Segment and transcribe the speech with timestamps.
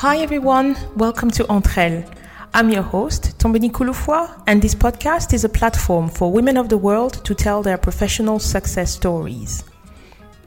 [0.00, 2.04] Hi everyone, welcome to Entre Elles.
[2.52, 6.76] I'm your host, Tombini Kouloufoua, and this podcast is a platform for women of the
[6.76, 9.64] world to tell their professional success stories.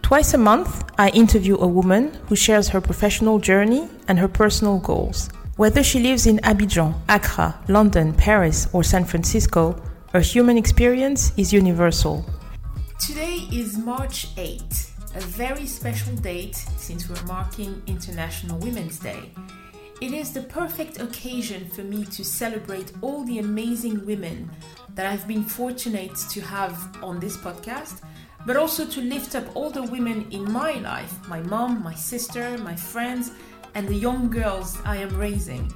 [0.04, 4.78] Twice a month, I interview a woman who shares her professional journey and her personal
[4.78, 5.30] goals.
[5.56, 9.82] Whether she lives in Abidjan, Accra, London, Paris, or San Francisco,
[10.14, 12.24] her human experience is universal.
[13.00, 19.32] Today is March 8 a very special date since we're marking International Women's Day.
[20.02, 24.50] It is the perfect occasion for me to celebrate all the amazing women
[24.96, 28.02] that I've been fortunate to have on this podcast,
[28.46, 32.58] but also to lift up all the women in my life my mom, my sister,
[32.60, 33.32] my friends,
[33.76, 35.72] and the young girls I am raising.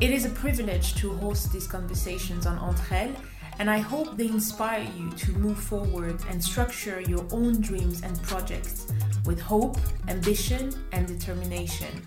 [0.00, 3.16] It is a privilege to host these conversations on Entre Elles
[3.58, 8.20] and I hope they inspire you to move forward and structure your own dreams and
[8.22, 8.92] projects
[9.24, 9.76] with hope,
[10.08, 12.04] ambition, and determination.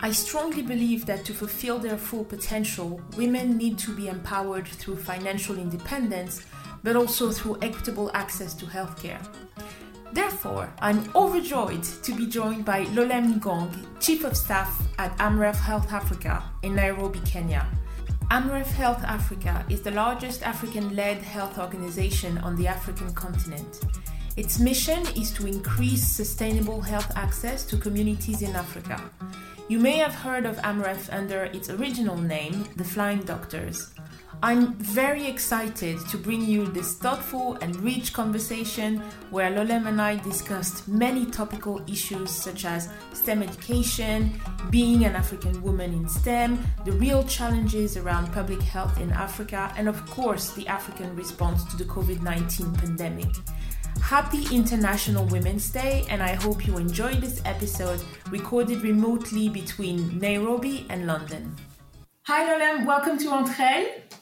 [0.00, 4.96] I strongly believe that to fulfill their full potential, women need to be empowered through
[4.96, 6.44] financial independence,
[6.82, 9.24] but also through equitable access to healthcare.
[10.12, 15.90] Therefore, I'm overjoyed to be joined by Lolem Ngong, Chief of Staff at Amref Health
[15.90, 17.66] Africa in Nairobi, Kenya.
[18.32, 23.82] Amref Health Africa is the largest African led health organization on the African continent.
[24.38, 28.98] Its mission is to increase sustainable health access to communities in Africa.
[29.68, 33.92] You may have heard of Amref under its original name, the Flying Doctors.
[34.44, 38.98] I'm very excited to bring you this thoughtful and rich conversation
[39.30, 44.32] where Lolem and I discussed many topical issues such as STEM education,
[44.68, 49.88] being an African woman in STEM, the real challenges around public health in Africa, and
[49.88, 53.30] of course, the African response to the COVID 19 pandemic.
[54.02, 60.84] Happy International Women's Day, and I hope you enjoyed this episode recorded remotely between Nairobi
[60.90, 61.54] and London.
[62.24, 64.21] Hi, Lolem, welcome to Entre Elles.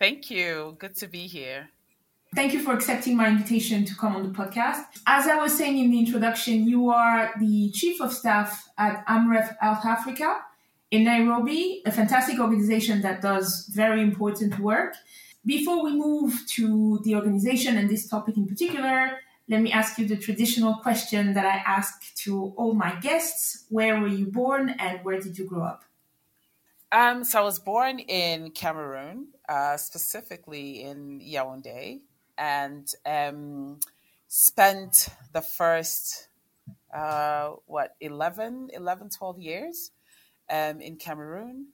[0.00, 0.76] Thank you.
[0.78, 1.68] Good to be here.
[2.34, 4.84] Thank you for accepting my invitation to come on the podcast.
[5.06, 9.54] As I was saying in the introduction, you are the Chief of Staff at Amref
[9.60, 10.38] Health Africa
[10.90, 14.94] in Nairobi, a fantastic organization that does very important work.
[15.44, 19.18] Before we move to the organization and this topic in particular,
[19.50, 24.00] let me ask you the traditional question that I ask to all my guests Where
[24.00, 25.84] were you born and where did you grow up?
[26.92, 32.00] Um, so I was born in Cameroon, uh, specifically in Yaoundé,
[32.36, 33.78] and um,
[34.26, 36.28] spent the first,
[36.92, 39.92] uh, what, 11, 11, 12 years
[40.50, 41.68] um, in Cameroon.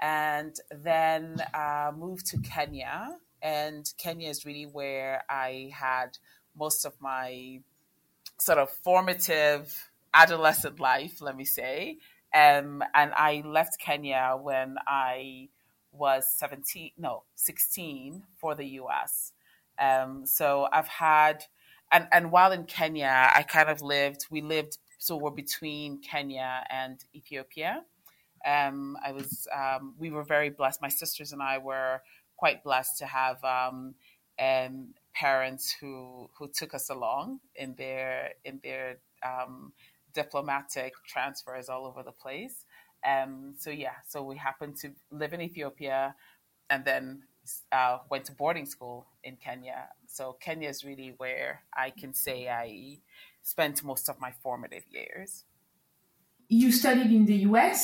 [0.00, 3.16] And then uh, moved to Kenya.
[3.40, 6.18] And Kenya is really where I had
[6.54, 7.60] most of my
[8.38, 11.98] sort of formative adolescent life, let me say.
[12.34, 15.48] Um, and I left Kenya when I
[15.92, 19.32] was 17, no, 16 for the US.
[19.78, 21.44] Um, so I've had,
[21.90, 26.64] and, and while in Kenya, I kind of lived, we lived, so we're between Kenya
[26.70, 27.84] and Ethiopia.
[28.46, 30.82] Um, I was, um, we were very blessed.
[30.82, 32.02] My sisters and I were
[32.36, 33.94] quite blessed to have um,
[34.40, 39.72] um, parents who who took us along in their in their um,
[40.22, 42.56] diplomatic transfers all over the place.
[43.12, 44.88] Um, so yeah, so we happened to
[45.20, 46.00] live in Ethiopia,
[46.70, 47.04] and then
[47.72, 49.80] uh, went to boarding school in Kenya.
[50.06, 52.98] So Kenya is really where I can say I
[53.42, 55.30] spent most of my formative years.
[56.48, 57.78] You studied in the U.S.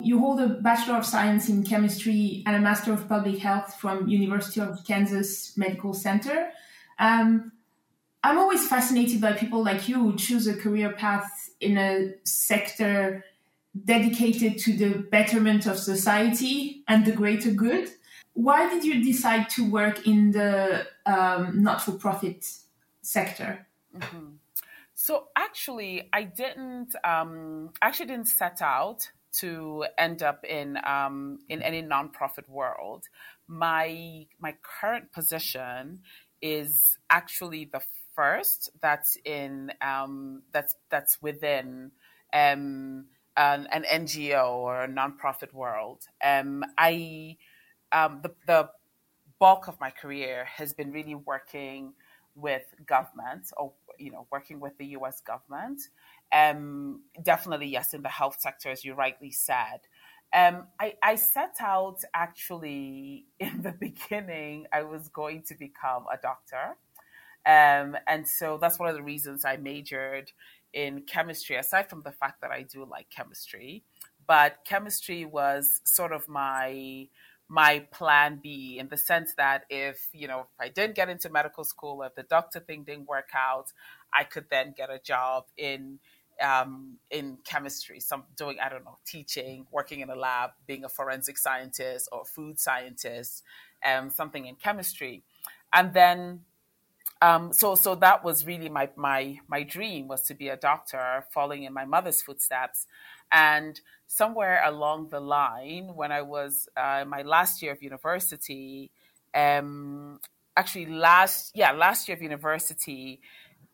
[0.00, 4.08] You hold a Bachelor of Science in Chemistry and a Master of Public Health from
[4.08, 6.38] University of Kansas Medical Center.
[6.98, 7.52] Um,
[8.24, 13.24] I'm always fascinated by people like you who choose a career path in a sector
[13.84, 17.90] dedicated to the betterment of society and the greater good.
[18.34, 22.46] Why did you decide to work in the um, not for profit
[23.02, 23.66] sector?
[23.96, 24.36] Mm-hmm.
[24.94, 29.10] So actually, I didn't um, actually didn't set out
[29.40, 33.04] to end up in um, in any nonprofit world.
[33.48, 36.00] My my current position
[36.40, 37.80] is actually the
[38.14, 41.90] first that's in um, that's that's within
[42.32, 43.06] um,
[43.36, 46.04] an, an, NGO or a nonprofit world.
[46.24, 47.36] Um, I
[47.92, 48.70] um, the, the
[49.38, 51.94] bulk of my career has been really working
[52.34, 55.20] with government or you know working with the U.S.
[55.20, 55.80] government.
[56.32, 59.80] Um, definitely, yes, in the health sector, as you rightly said.
[60.34, 66.16] Um, I, I, set out actually in the beginning, I was going to become a
[66.16, 66.78] doctor.
[67.46, 70.32] Um, and so that's one of the reasons I majored
[70.72, 73.84] in chemistry, aside from the fact that I do like chemistry.
[74.26, 77.08] but chemistry was sort of my
[77.48, 81.28] my plan B in the sense that if, you know, if I didn't get into
[81.28, 83.66] medical school, if the doctor thing didn't work out,
[84.14, 85.98] I could then get a job in
[86.42, 90.88] um, in chemistry, some doing, I don't know, teaching, working in a lab, being a
[90.88, 93.42] forensic scientist or food scientist,
[93.84, 95.22] um, something in chemistry.
[95.74, 96.40] And then
[97.22, 101.24] um, so so that was really my my my dream was to be a doctor,
[101.30, 102.86] following in my mother's footsteps.
[103.30, 108.90] And somewhere along the line, when I was uh, my last year of university,
[109.34, 110.18] um,
[110.56, 113.20] actually last yeah last year of university,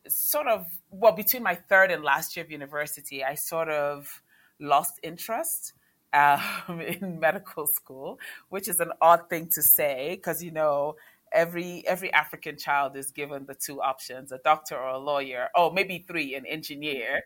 [0.07, 4.21] sort of well between my third and last year of university, I sort of
[4.59, 5.73] lost interest
[6.13, 8.19] um, in medical school,
[8.49, 10.97] which is an odd thing to say because you know
[11.31, 15.49] every every African child is given the two options: a doctor or a lawyer.
[15.55, 17.23] Oh, maybe three: an engineer.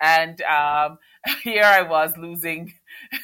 [0.00, 0.98] And um,
[1.42, 2.74] here I was losing,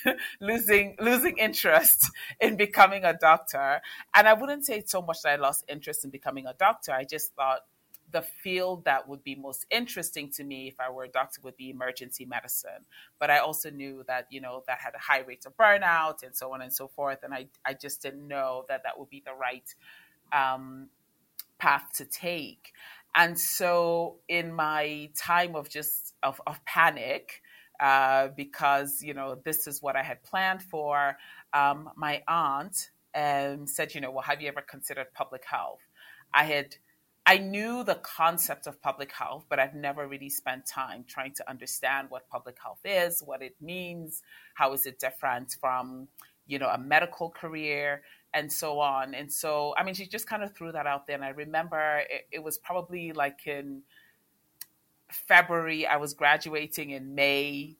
[0.41, 3.81] losing, losing interest in becoming a doctor.
[4.15, 6.93] And I wouldn't say so much that I lost interest in becoming a doctor.
[6.93, 7.61] I just thought
[8.13, 11.57] the field that would be most interesting to me if I were a doctor would
[11.57, 12.85] be emergency medicine.
[13.19, 16.37] But I also knew that, you know, that had a high rate of burnout and
[16.37, 17.23] so on and so forth.
[17.23, 19.75] And I, I just didn't know that that would be the right
[20.33, 20.89] um,
[21.59, 22.73] path to take.
[23.15, 27.43] And so in my time of just of, of panic,
[27.79, 31.17] uh, because you know this is what I had planned for,
[31.53, 35.81] um, my aunt um, said, you know, well, have you ever considered public health?
[36.33, 36.77] I had
[37.25, 41.49] I knew the concept of public health, but I've never really spent time trying to
[41.49, 44.23] understand what public health is, what it means,
[44.55, 46.09] how is it different from,
[46.47, 48.03] you know, a medical career
[48.35, 49.15] and so on.
[49.15, 51.17] And so, I mean, she just kind of threw that out there.
[51.17, 53.83] And I remember it, it was probably like in
[55.11, 57.77] February, I was graduating in May.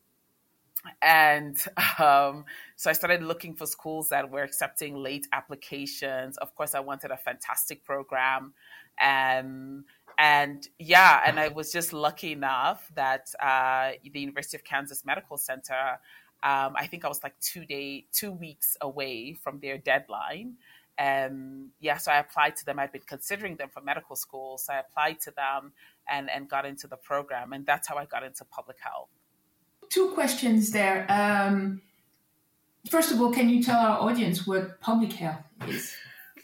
[1.01, 1.57] And
[1.99, 2.45] um,
[2.77, 6.37] so I started looking for schools that were accepting late applications.
[6.39, 8.53] Of course, I wanted a fantastic program.
[9.01, 9.85] Um,
[10.19, 15.39] and yeah, and I was just lucky enough that uh, the University of Kansas Medical
[15.39, 15.99] Center
[16.43, 20.55] um, I think I was like two day, two weeks away from their deadline.
[20.99, 22.79] Um, yeah, so I applied to them.
[22.79, 25.73] I'd been considering them for medical school, so I applied to them
[26.11, 29.09] and and got into the program, and that's how I got into public health.
[29.89, 31.07] Two questions there.
[31.09, 31.81] Um,
[32.91, 35.95] first of all, can you tell our audience what public health is?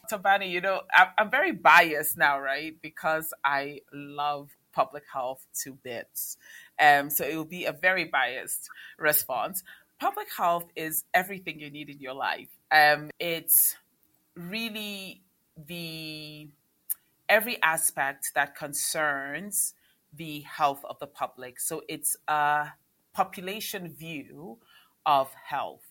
[0.09, 2.75] Tombani, you know, I'm, I'm very biased now, right?
[2.81, 6.37] Because I love public health to bits.
[6.81, 8.69] Um, so it will be a very biased
[8.99, 9.63] response
[9.99, 12.49] public health is everything you need in your life.
[12.71, 13.77] Um, it's
[14.37, 15.23] really
[15.67, 16.49] the
[17.29, 19.75] every aspect that concerns
[20.15, 21.61] the health of the public.
[21.61, 22.69] So it's a
[23.13, 24.59] population view
[25.05, 25.85] of health.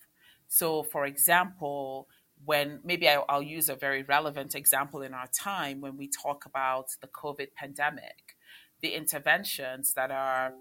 [0.48, 2.08] So, for example,
[2.44, 6.46] when maybe I, will use a very relevant example in our time when we talk
[6.46, 8.36] about the COVID pandemic,
[8.80, 10.54] the interventions that are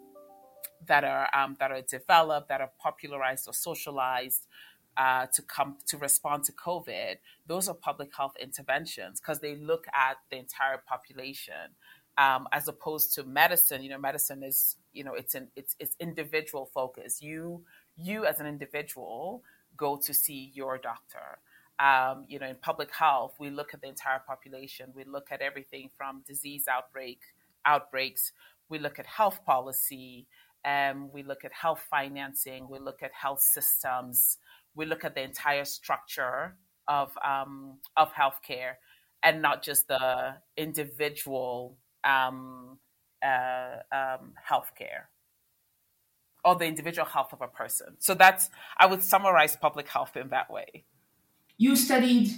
[0.86, 4.48] that are um, that are developed, that are popularized or socialized
[4.98, 7.18] uh, to come to respond to COVID.
[7.46, 11.76] Those are public health interventions because they look at the entire population.
[12.18, 15.96] Um, as opposed to medicine, you know, medicine is, you know, it's an it's it's
[16.00, 17.22] individual focus.
[17.22, 17.64] You
[17.96, 19.44] you as an individual
[19.76, 21.38] go to see your doctor.
[21.80, 24.94] Um, you know, in public health, we look at the entire population.
[24.96, 27.20] We look at everything from disease outbreak
[27.66, 28.32] outbreaks.
[28.68, 30.26] We look at health policy.
[30.68, 34.38] Um, we look at health financing, we look at health systems,
[34.76, 36.58] we look at the entire structure
[36.88, 38.74] of um, of healthcare,
[39.24, 42.80] and not just the individual um,
[43.24, 45.08] uh, um, healthcare
[46.44, 47.96] or the individual health of a person.
[48.00, 50.86] So that's I would summarize public health in that way.
[51.58, 52.30] You studied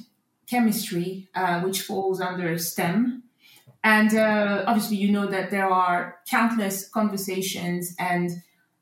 [0.48, 3.24] chemistry, uh, which falls under STEM.
[3.83, 8.31] And uh, obviously, you know that there are countless conversations and,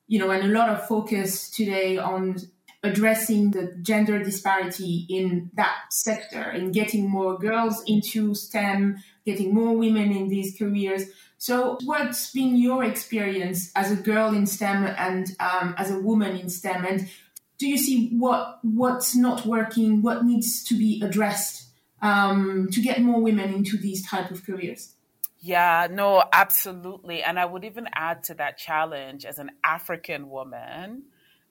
[0.07, 2.37] you know, and a lot of focus today on
[2.83, 9.75] addressing the gender disparity in that sector and getting more girls into STEM, getting more
[9.75, 11.05] women in these careers.
[11.37, 16.37] So, what's been your experience as a girl in STEM and um, as a woman
[16.37, 16.85] in STEM?
[16.85, 17.09] And
[17.57, 20.01] do you see what what's not working?
[20.01, 21.66] What needs to be addressed
[22.01, 24.93] um, to get more women into these type of careers.
[25.39, 27.23] Yeah, no, absolutely.
[27.23, 31.03] And I would even add to that challenge as an African woman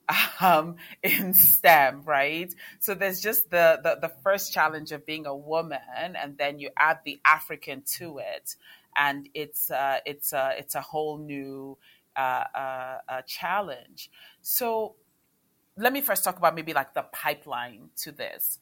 [0.41, 2.53] um, in STEM, right?
[2.79, 6.69] So there's just the, the, the first challenge of being a woman, and then you
[6.77, 8.55] add the African to it,
[8.95, 11.77] and it's uh, it's a it's a whole new
[12.15, 14.09] uh, uh, uh challenge.
[14.41, 14.95] So
[15.77, 18.59] let me first talk about maybe like the pipeline to this.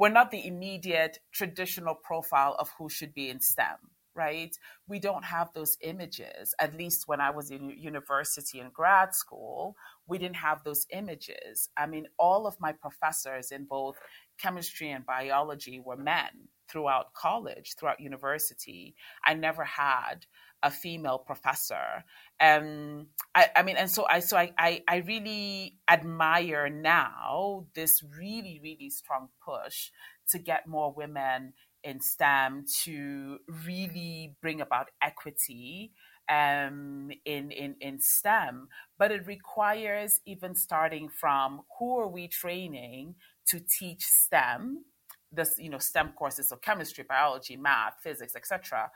[0.00, 3.76] We're not the immediate traditional profile of who should be in STEM,
[4.14, 4.56] right?
[4.88, 6.54] We don't have those images.
[6.58, 9.76] At least when I was in university and grad school,
[10.06, 11.68] we didn't have those images.
[11.76, 13.98] I mean, all of my professors in both
[14.38, 18.94] chemistry and biology were men throughout college, throughout university.
[19.26, 20.24] I never had
[20.62, 22.04] a female professor.
[22.40, 28.02] Um, I, I mean, and so I, so I, I, I really admire now this
[28.18, 29.90] really, really strong push
[30.30, 35.92] to get more women in STEM to really bring about equity
[36.28, 38.68] um, in, in, in STEM.
[38.98, 43.14] But it requires even starting from who are we training
[43.48, 44.84] to teach STEM,
[45.32, 48.90] this, you know, STEM courses, so chemistry, biology, math, physics, etc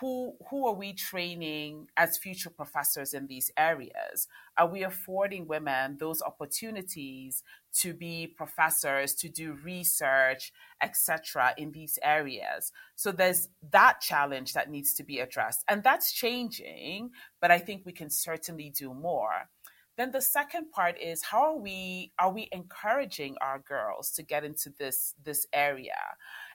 [0.00, 4.28] who who are we training as future professors in these areas?
[4.56, 7.42] Are we affording women those opportunities
[7.74, 10.52] to be professors to do research
[10.82, 12.72] etc in these areas?
[12.96, 17.82] So there's that challenge that needs to be addressed and that's changing but i think
[17.84, 19.48] we can certainly do more.
[19.96, 24.44] Then the second part is how are we are we encouraging our girls to get
[24.44, 25.98] into this this area?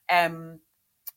[0.09, 0.59] Um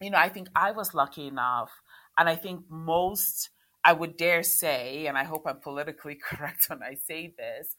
[0.01, 1.71] you know i think i was lucky enough
[2.19, 3.51] and I think most,
[3.85, 7.75] I would dare say, and I hope I'm politically correct when I say this,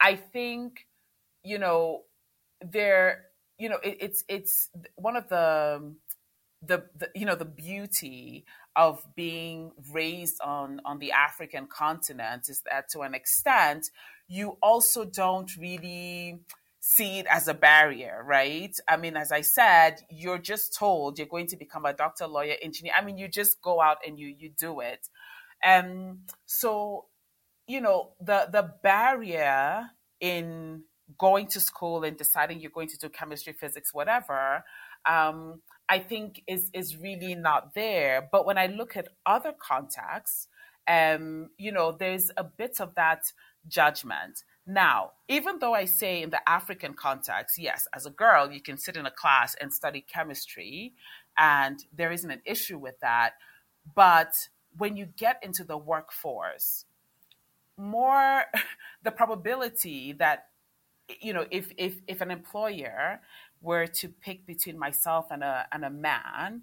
[0.00, 0.86] I think,
[1.42, 2.02] you know,
[2.60, 3.26] there,
[3.58, 5.94] you know, it, it's it's one of the,
[6.62, 12.62] the the you know the beauty of being raised on on the African continent is
[12.70, 13.90] that to an extent
[14.28, 16.40] you also don't really
[16.88, 18.74] see it as a barrier, right?
[18.88, 22.54] I mean, as I said, you're just told you're going to become a doctor, lawyer,
[22.62, 22.92] engineer.
[22.96, 25.08] I mean, you just go out and you you do it.
[25.64, 27.06] And so,
[27.66, 29.90] you know, the the barrier
[30.20, 30.84] in
[31.18, 34.62] going to school and deciding you're going to do chemistry, physics, whatever,
[35.06, 38.28] um, I think is is really not there.
[38.30, 40.46] But when I look at other contexts,
[40.86, 43.32] um, you know, there's a bit of that
[43.66, 44.44] judgment.
[44.66, 48.76] Now, even though I say in the African context, yes, as a girl, you can
[48.76, 50.92] sit in a class and study chemistry,
[51.38, 53.34] and there isn't an issue with that.
[53.94, 54.32] But
[54.76, 56.84] when you get into the workforce,
[57.76, 58.44] more
[59.04, 60.46] the probability that
[61.20, 63.20] you know if if if an employer
[63.60, 66.62] were to pick between myself and a and a man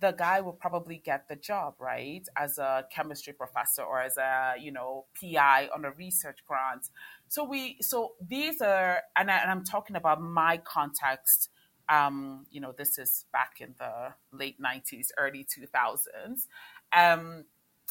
[0.00, 2.26] the guy will probably get the job, right?
[2.36, 6.88] As a chemistry professor or as a, you know, PI on a research grant.
[7.28, 11.50] So we, so these are, and, I, am talking about my context.
[11.88, 16.46] Um, you know, this is back in the late 90s, early 2000s.
[16.92, 17.44] Um,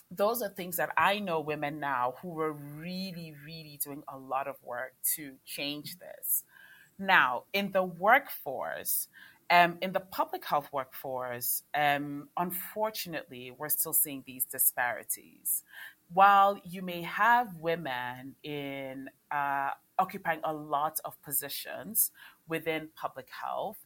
[0.09, 4.47] those are things that I know women now who are really, really doing a lot
[4.47, 6.43] of work to change this.
[6.99, 9.07] Now, in the workforce,
[9.49, 15.63] um, in the public health workforce, um, unfortunately, we're still seeing these disparities.
[16.11, 22.11] While you may have women in uh, occupying a lot of positions
[22.47, 23.77] within public health,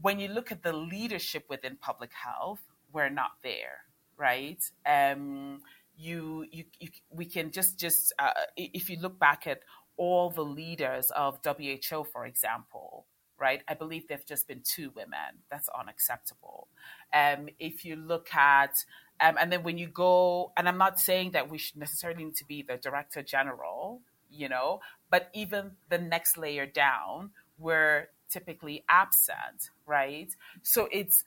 [0.00, 2.60] when you look at the leadership within public health,
[2.92, 3.78] we're not there,
[4.16, 4.62] right?
[4.86, 5.60] Um,
[5.96, 9.60] you, you, you, we can just just uh, if you look back at
[9.96, 13.06] all the leaders of WHO, for example,
[13.40, 13.62] right?
[13.66, 15.42] I believe there've just been two women.
[15.50, 16.68] That's unacceptable.
[17.12, 18.84] Um, if you look at,
[19.20, 22.36] um, and then when you go, and I'm not saying that we should necessarily need
[22.36, 24.80] to be the director general, you know,
[25.10, 30.34] but even the next layer down, we're typically absent, right?
[30.62, 31.24] So it's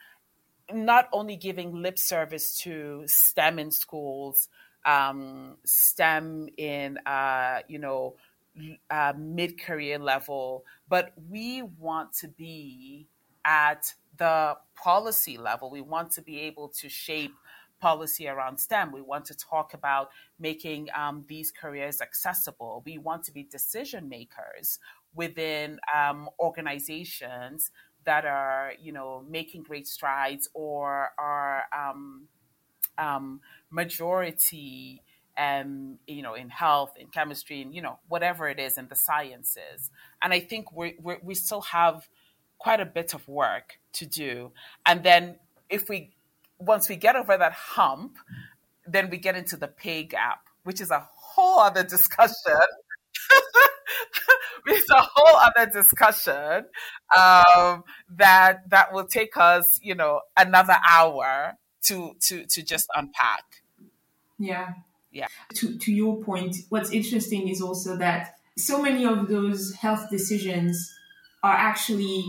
[0.72, 4.50] not only giving lip service to STEM in schools,
[4.86, 8.16] um, STEM in, uh, you know,
[8.90, 13.08] uh, mid career level, but we want to be
[13.46, 15.70] at the policy level.
[15.72, 17.34] We want to be able to shape
[17.80, 18.92] policy around STEM.
[18.94, 22.82] We want to talk about making um, these careers accessible.
[22.86, 24.80] We want to be decision makers
[25.14, 27.72] within um, organizations
[28.06, 32.28] that are, you know, making great strides or are um,
[33.00, 33.42] um
[33.72, 35.02] majority
[35.38, 38.96] um, you know, in health, in chemistry, and you know, whatever it is in the
[38.96, 39.92] sciences.
[40.22, 42.08] And I think we we still have
[42.58, 44.52] quite a bit of work to do.
[44.86, 45.38] And then
[45.70, 46.12] if we
[46.60, 48.18] once we get over that hump,
[48.86, 52.34] then we get into the pay gap, which is a whole other discussion.
[54.68, 56.66] it's a whole other discussion
[57.18, 63.44] um, that that will take us, you know, another hour to to to just unpack.
[64.40, 64.74] Yeah,
[65.14, 65.28] yeah.
[65.56, 70.92] To, to your point, what's interesting is also that so many of those health decisions
[71.44, 72.26] are actually,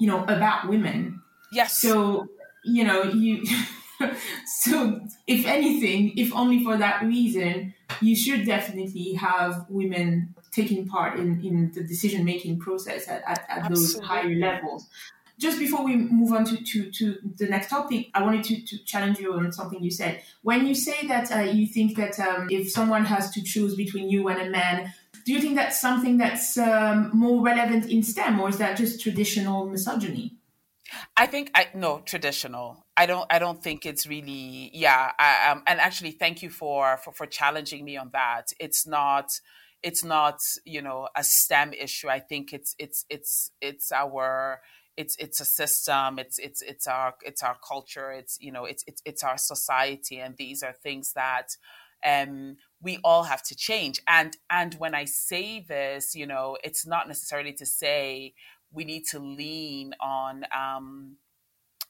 [0.00, 1.20] you know, about women.
[1.52, 1.78] Yes.
[1.78, 2.28] So,
[2.64, 3.44] you know, you,
[4.62, 11.18] so if anything, if only for that reason, you should definitely have women taking part
[11.18, 14.88] in, in the decision making process at, at, at those higher levels.
[15.38, 18.84] Just before we move on to, to, to the next topic, I wanted to, to
[18.84, 20.22] challenge you on something you said.
[20.42, 24.08] When you say that uh, you think that um, if someone has to choose between
[24.08, 24.94] you and a man,
[25.26, 29.02] do you think that's something that's um, more relevant in STEM, or is that just
[29.02, 30.36] traditional misogyny?
[31.16, 32.86] I think I no traditional.
[32.96, 33.26] I don't.
[33.30, 34.70] I don't think it's really.
[34.72, 35.12] Yeah.
[35.18, 38.52] I, um, and actually, thank you for, for for challenging me on that.
[38.60, 39.40] It's not.
[39.82, 40.38] It's not.
[40.64, 42.08] You know, a STEM issue.
[42.08, 44.60] I think it's it's it's it's our
[44.96, 48.82] it's it's a system it's it's it's our it's our culture it's you know it's
[48.86, 51.56] it's it's our society and these are things that
[52.04, 54.00] um we all have to change.
[54.06, 58.34] And and when i say this you know it's not necessarily to say
[58.72, 61.16] we need to lean on um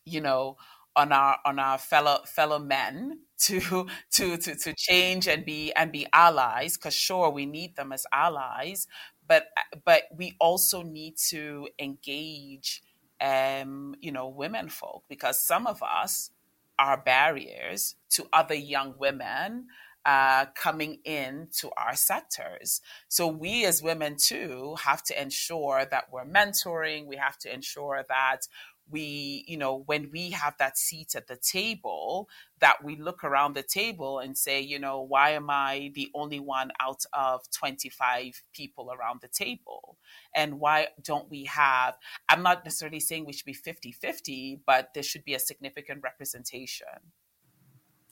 [0.05, 0.57] you know
[0.95, 5.93] on our on our fellow fellow men to to to to change and be and
[5.93, 8.87] be allies because sure we need them as allies
[9.29, 9.49] but
[9.85, 12.83] but we also need to engage
[13.21, 16.31] um you know women folk because some of us
[16.79, 19.67] are barriers to other young women
[20.07, 22.81] uh, coming into our sectors.
[23.09, 27.07] So we as women too have to ensure that we're mentoring.
[27.07, 28.47] We have to ensure that
[28.91, 32.29] we, you know, when we have that seat at the table,
[32.61, 36.41] that we look around the table and say, you know, why am I the only
[36.41, 39.97] one out of 25 people around the table?
[40.35, 41.97] And why don't we have,
[42.29, 46.03] I'm not necessarily saying we should be 50 50, but there should be a significant
[46.03, 46.87] representation.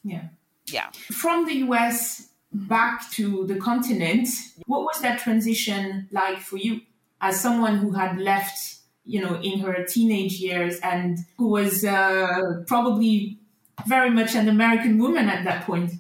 [0.03, 0.29] Yeah
[0.67, 0.91] yeah.
[1.13, 4.29] From the US back to the continent,
[4.67, 6.81] what was that transition like for you
[7.21, 12.63] as someone who had left, you know, in her teenage years and who was uh,
[12.67, 13.39] probably
[13.87, 15.93] very much an American woman at that point?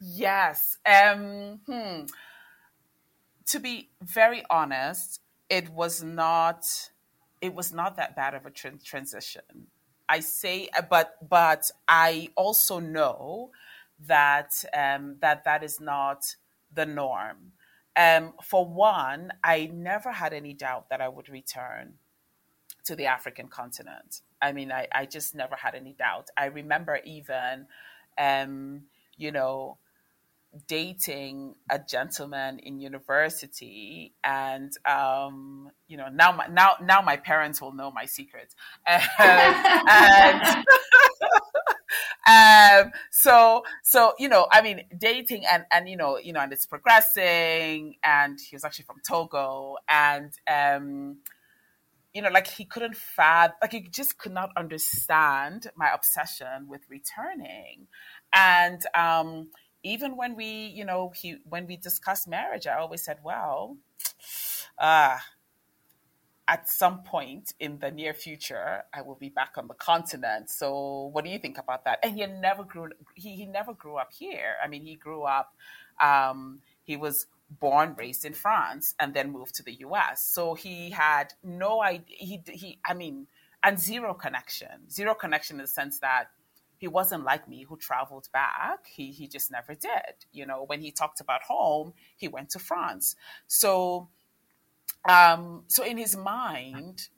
[0.00, 0.78] Yes.
[0.86, 2.04] Um, hmm.
[3.46, 6.64] To be very honest, it was not.
[7.40, 9.42] It was not that bad of a tra- transition.
[10.08, 13.50] I say, but but I also know
[14.06, 16.36] that um, that that is not
[16.72, 17.52] the norm.
[17.96, 21.94] Um, for one, I never had any doubt that I would return
[22.84, 24.22] to the African continent.
[24.40, 26.28] I mean, I, I just never had any doubt.
[26.36, 27.66] I remember even,
[28.18, 28.82] um,
[29.16, 29.78] you know,
[30.66, 37.62] dating a gentleman in university and um, you know now my now now my parents
[37.62, 38.52] will know my secret
[38.88, 40.64] and
[42.28, 46.52] um, so, so, you know, I mean, dating and, and, you know, you know, and
[46.52, 51.18] it's progressing and he was actually from Togo and, um,
[52.14, 56.82] you know, like he couldn't fathom, like he just could not understand my obsession with
[56.88, 57.86] returning.
[58.32, 59.48] And, um,
[59.82, 63.78] even when we, you know, he, when we discussed marriage, I always said, well,
[64.78, 65.16] uh,
[66.50, 70.50] at some point in the near future, I will be back on the continent.
[70.50, 72.00] So, what do you think about that?
[72.02, 72.88] And he never grew.
[73.14, 74.56] He, he never grew up here.
[74.62, 75.54] I mean, he grew up.
[76.00, 80.22] Um, he was born, raised in France, and then moved to the U.S.
[80.22, 82.16] So he had no idea.
[82.18, 82.78] He he.
[82.86, 83.26] I mean,
[83.62, 84.90] and zero connection.
[84.90, 86.26] Zero connection in the sense that
[86.78, 88.86] he wasn't like me who traveled back.
[88.86, 90.14] He he just never did.
[90.32, 93.16] You know, when he talked about home, he went to France.
[93.46, 94.08] So
[95.08, 97.08] um, so in his mind,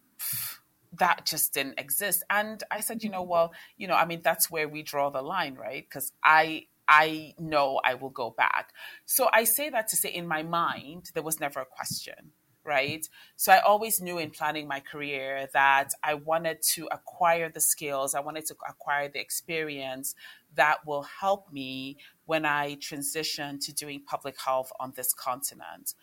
[0.98, 2.22] that just didn't exist.
[2.30, 5.22] And I said, you know, well, you know, I mean, that's where we draw the
[5.22, 5.84] line, right?
[5.88, 8.74] Because I I know I will go back.
[9.06, 12.32] So I say that to say in my mind, there was never a question,
[12.64, 13.08] right?
[13.36, 18.14] So I always knew in planning my career that I wanted to acquire the skills,
[18.14, 20.14] I wanted to acquire the experience
[20.54, 25.94] that will help me when I transition to doing public health on this continent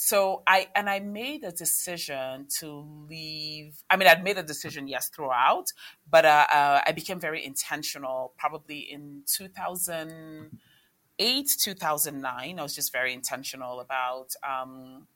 [0.00, 3.82] so I and I made a decision to leave.
[3.90, 5.72] I mean, I'd made a decision, yes, throughout,
[6.08, 8.32] but uh, uh, I became very intentional.
[8.38, 15.08] Probably in 2008, 2009, I was just very intentional about, um,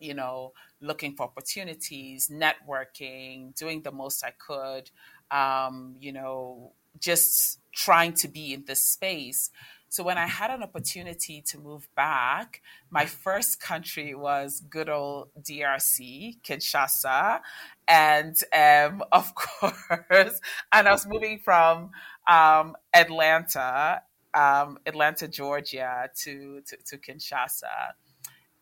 [0.00, 4.90] you know, looking for opportunities, networking, doing the most I could,
[5.30, 9.50] um, you know, just trying to be in this space.
[9.94, 15.28] So when I had an opportunity to move back, my first country was good old
[15.40, 17.38] DRC, Kinshasa.
[17.86, 20.40] And um, of course,
[20.72, 21.92] and I was moving from
[22.26, 24.02] um, Atlanta,
[24.34, 27.92] um, Atlanta, Georgia to, to, to Kinshasa.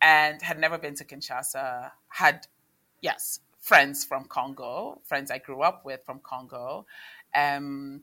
[0.02, 1.92] and had never been to Kinshasa.
[2.08, 2.46] Had,
[3.00, 6.84] yes, friends from Congo, friends I grew up with from Congo.
[7.34, 8.02] Um,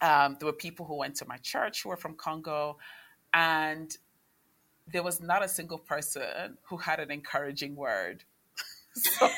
[0.00, 2.78] um, there were people who went to my church who were from Congo,
[3.32, 3.96] and
[4.90, 8.24] there was not a single person who had an encouraging word.
[8.94, 9.28] so,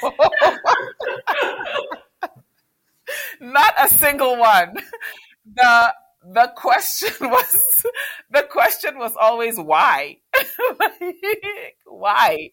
[3.41, 4.77] not a single one.
[5.55, 5.95] The
[6.25, 7.87] the question was
[8.31, 10.19] the question was always why
[10.81, 12.51] like, why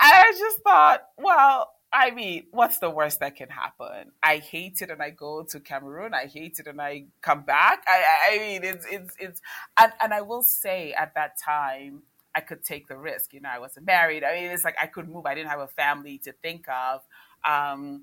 [0.00, 4.12] i just thought well i mean what's the worst that can happen?
[4.22, 6.14] I hate it and i go to cameroon.
[6.14, 7.84] I hate it and i come back.
[7.88, 9.40] I, I mean it's it's it's
[9.78, 12.02] and, and i will say at that time
[12.34, 13.32] i could take the risk.
[13.34, 14.24] You know i wasn't married.
[14.24, 15.26] I mean it's like i could move.
[15.26, 17.02] I didn't have a family to think of
[17.44, 18.02] um,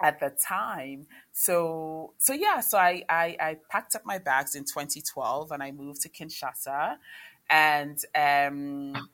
[0.00, 1.06] at the time.
[1.32, 5.70] So so yeah, so I, I, I packed up my bags in 2012 and I
[5.72, 6.96] moved to Kinshasa,
[7.50, 9.08] and um,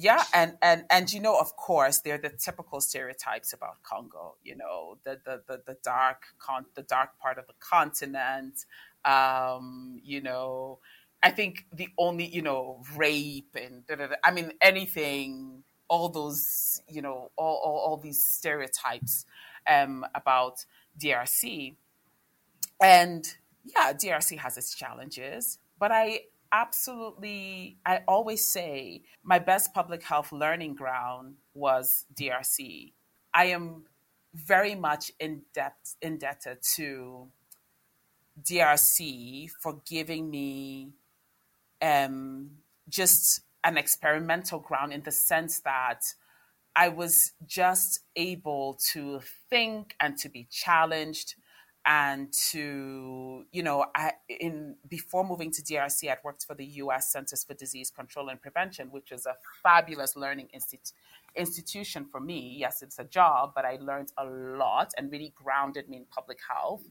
[0.00, 4.36] yeah, and and and you know, of course, they're the typical stereotypes about Congo.
[4.42, 8.64] You know, the the the, the dark con the dark part of the continent.
[9.04, 10.78] Um, you know,
[11.22, 16.10] I think the only you know rape and da, da, da, I mean anything all
[16.10, 19.24] those you know all, all, all these stereotypes
[19.68, 20.64] um, about
[20.98, 21.76] DRC.
[22.80, 23.26] And
[23.64, 26.20] yeah, DRC has its challenges, but I
[26.52, 32.92] absolutely, I always say my best public health learning ground was DRC.
[33.34, 33.84] I am
[34.34, 37.28] very much in depth, indebted to
[38.42, 40.92] DRC for giving me
[41.82, 42.50] um,
[42.88, 46.02] just an experimental ground in the sense that
[46.76, 51.34] I was just able to think and to be challenged
[51.90, 57.10] and to, you know, I, in before moving to DRC, I'd worked for the U.S.
[57.10, 60.92] Centers for Disease Control and Prevention, which is a fabulous learning institute
[61.34, 62.56] institution for me.
[62.58, 66.40] Yes, it's a job, but I learned a lot and really grounded me in public
[66.46, 66.82] health.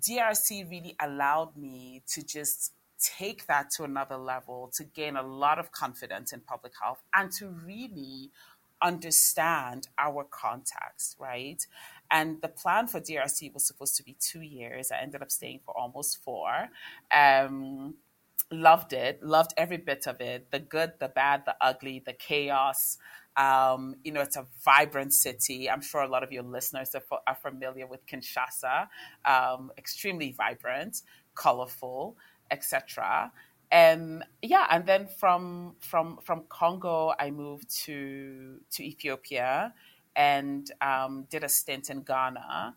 [0.00, 5.58] DRC really allowed me to just take that to another level, to gain a lot
[5.58, 8.30] of confidence in public health, and to really
[8.82, 11.66] understand our context, right?
[12.10, 14.90] And the plan for DRC was supposed to be two years.
[14.92, 16.68] I ended up staying for almost four.
[17.14, 17.94] Um,
[18.50, 22.98] loved it, loved every bit of it the good, the bad, the ugly, the chaos.
[23.36, 25.68] Um, you know, it's a vibrant city.
[25.68, 28.88] I'm sure a lot of your listeners are, are familiar with Kinshasa.
[29.24, 31.02] Um, extremely vibrant,
[31.34, 32.16] colorful,
[32.50, 33.32] etc.
[33.72, 39.74] Um, yeah, and then from from from Congo, I moved to to Ethiopia
[40.16, 42.74] and um, did a stint in Ghana,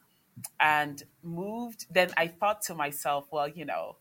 [0.60, 1.88] and moved.
[1.90, 3.96] Then I thought to myself, well, you know,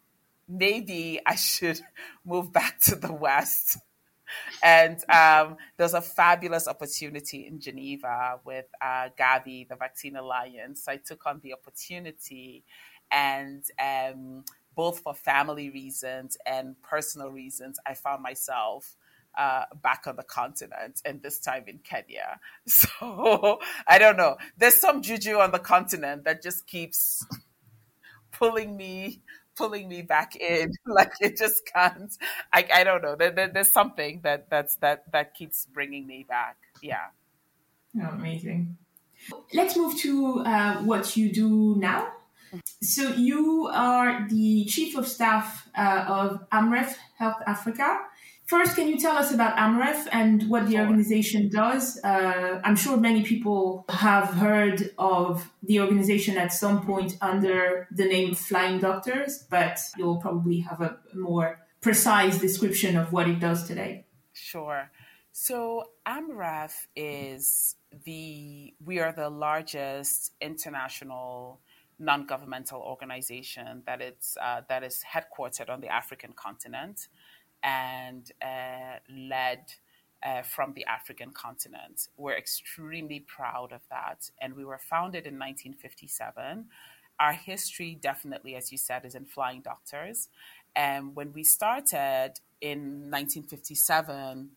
[0.48, 1.80] maybe I should
[2.26, 3.78] move back to the West.
[4.62, 10.84] And um, there's a fabulous opportunity in Geneva with uh, Gavi, the Vaccine Alliance.
[10.84, 12.64] So I took on the opportunity,
[13.10, 18.97] and um, both for family reasons and personal reasons, I found myself
[19.36, 22.40] uh, back on the continent and this time in Kenya.
[22.66, 24.36] So I don't know.
[24.56, 27.24] There's some juju on the continent that just keeps
[28.32, 29.22] pulling me
[29.56, 32.16] pulling me back in like it just can't
[32.52, 36.24] i, I don't know there, there, there's something that that's that that keeps bringing me
[36.28, 37.06] back yeah
[38.00, 38.76] oh, amazing
[39.52, 42.12] let's move to uh, what you do now
[42.80, 48.00] so you are the chief of staff uh, of AMREF Health Africa.
[48.48, 52.02] First, can you tell us about AMREF and what the organization does?
[52.02, 58.06] Uh, I'm sure many people have heard of the organization at some point under the
[58.06, 63.68] name Flying Doctors, but you'll probably have a more precise description of what it does
[63.68, 64.06] today.
[64.32, 64.90] Sure.
[65.32, 71.60] So AMREF is the we are the largest international
[71.98, 77.08] non-governmental organization that it's uh, that is headquartered on the African continent
[77.62, 79.60] and uh, led
[80.22, 82.08] uh, from the African continent.
[82.16, 86.66] We're extremely proud of that, and we were founded in 1957.
[87.20, 90.28] Our history, definitely, as you said, is in flying doctors.
[90.76, 94.50] And when we started in 1957,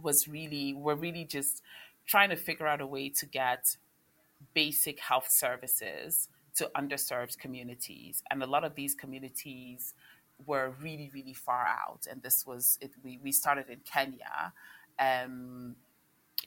[0.00, 1.62] was really we're really just
[2.06, 3.76] trying to figure out a way to get
[4.54, 8.22] basic health services to underserved communities.
[8.30, 9.94] And a lot of these communities
[10.46, 12.06] were really, really far out.
[12.10, 14.52] And this was, it, we, we started in Kenya.
[14.98, 15.76] Um,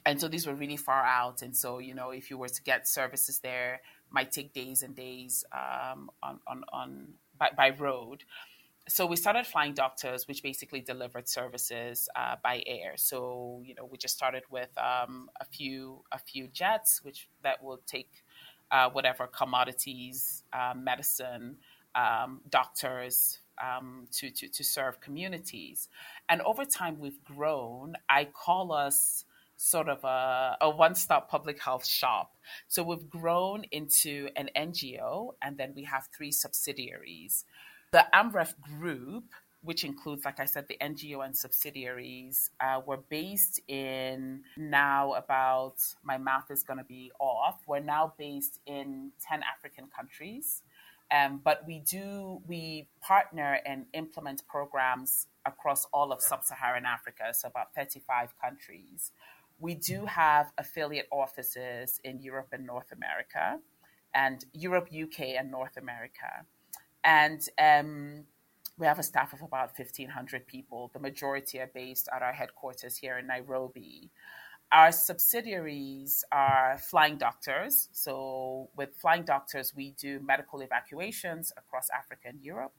[0.04, 1.42] and so these were really far out.
[1.42, 3.80] And so, you know, if you were to get services there,
[4.10, 8.24] might take days and days um, on, on, on by, by road.
[8.88, 12.92] so we started flying doctors, which basically delivered services uh, by air.
[12.96, 17.62] So you know, we just started with um, a few a few jets, which that
[17.62, 18.10] will take
[18.70, 21.56] uh, whatever commodities, uh, medicine,
[21.94, 25.88] um, doctors um, to, to to serve communities.
[26.28, 27.94] And over time, we've grown.
[28.08, 29.24] I call us
[29.56, 32.36] sort of a, a one stop public health shop.
[32.68, 37.44] So we've grown into an NGO, and then we have three subsidiaries.
[37.92, 39.24] The AMREF group,
[39.62, 45.76] which includes, like I said, the NGO and subsidiaries, uh, were based in now about,
[46.04, 50.62] my math is going to be off, we're now based in 10 African countries.
[51.10, 57.32] Um, but we do, we partner and implement programs across all of sub Saharan Africa,
[57.32, 59.12] so about 35 countries.
[59.58, 63.60] We do have affiliate offices in Europe and North America,
[64.14, 66.44] and Europe, UK, and North America.
[67.04, 68.24] And um,
[68.78, 70.90] we have a staff of about 1,500 people.
[70.92, 74.10] The majority are based at our headquarters here in Nairobi.
[74.72, 77.88] Our subsidiaries are flying doctors.
[77.92, 82.72] So, with flying doctors, we do medical evacuations across Africa and Europe.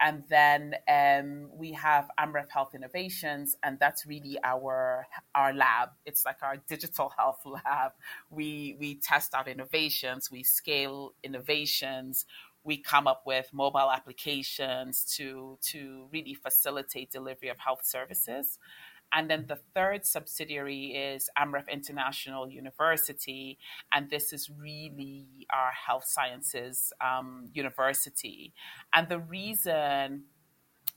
[0.00, 5.90] And then um, we have AMREF Health Innovations, and that's really our our lab.
[6.04, 7.92] It's like our digital health lab.
[8.28, 12.26] We we test out innovations, we scale innovations,
[12.64, 18.58] we come up with mobile applications to to really facilitate delivery of health services.
[19.12, 23.58] And then the third subsidiary is AMREF International University,
[23.92, 28.54] and this is really our health sciences um, university.
[28.94, 30.24] And the reason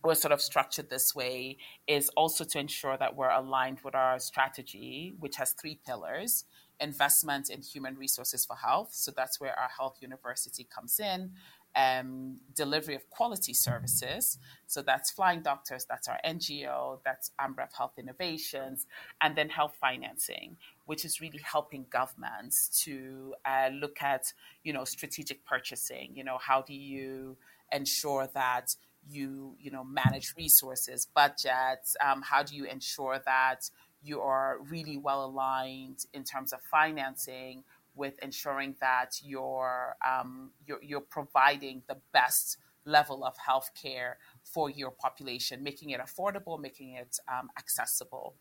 [0.03, 4.19] we're sort of structured this way is also to ensure that we're aligned with our
[4.19, 6.45] strategy, which has three pillars
[6.79, 8.89] investment in human resources for health.
[8.91, 11.31] So that's where our health university comes in
[11.75, 14.37] um, delivery of quality services.
[14.67, 18.85] So that's flying doctors, that's our NGO, that's AMREF Health Innovations,
[19.21, 24.33] and then health financing, which is really helping governments to uh, look at,
[24.63, 26.11] you know, strategic purchasing.
[26.15, 27.37] You know, how do you
[27.71, 28.75] ensure that
[29.09, 31.95] you, you know, manage resources, budgets?
[32.03, 33.69] Um, how do you ensure that
[34.03, 37.63] you are really well aligned in terms of financing?
[37.95, 44.69] With ensuring that you're, um, you're, you're providing the best level of health care for
[44.69, 48.35] your population, making it affordable, making it um, accessible.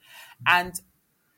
[0.47, 0.75] And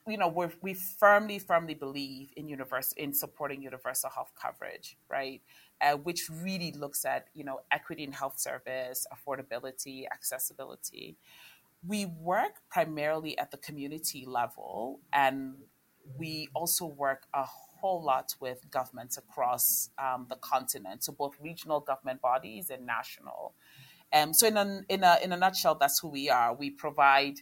[0.08, 5.42] you know, we we firmly, firmly believe in universe in supporting universal health coverage, right?
[5.80, 11.16] Uh, which really looks at you know equity in health service, affordability, accessibility.
[11.86, 15.56] We work primarily at the community level, and
[16.16, 17.44] we also work a
[17.86, 23.54] whole lot with governments across um, the continent, so both regional government bodies and national.
[24.12, 26.54] Um, so, in a, in, a, in a nutshell, that's who we are.
[26.54, 27.36] We provide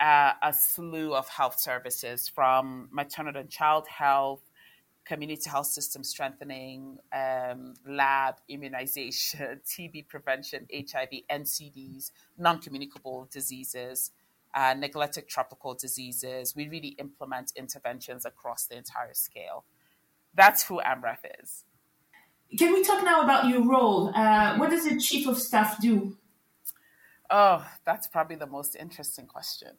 [0.00, 4.42] uh, a slew of health services from maternal and child health,
[5.04, 14.10] community health system strengthening, um, lab immunization, TB prevention, HIV, NCDs, non communicable diseases,
[14.58, 16.56] uh, neglected tropical diseases.
[16.56, 19.64] We really implement interventions across the entire scale.
[20.34, 21.64] That's who AMREF is.
[22.58, 24.10] Can we talk now about your role?
[24.12, 26.16] Uh, what does the chief of staff do?
[27.30, 29.72] Oh, that's probably the most interesting question.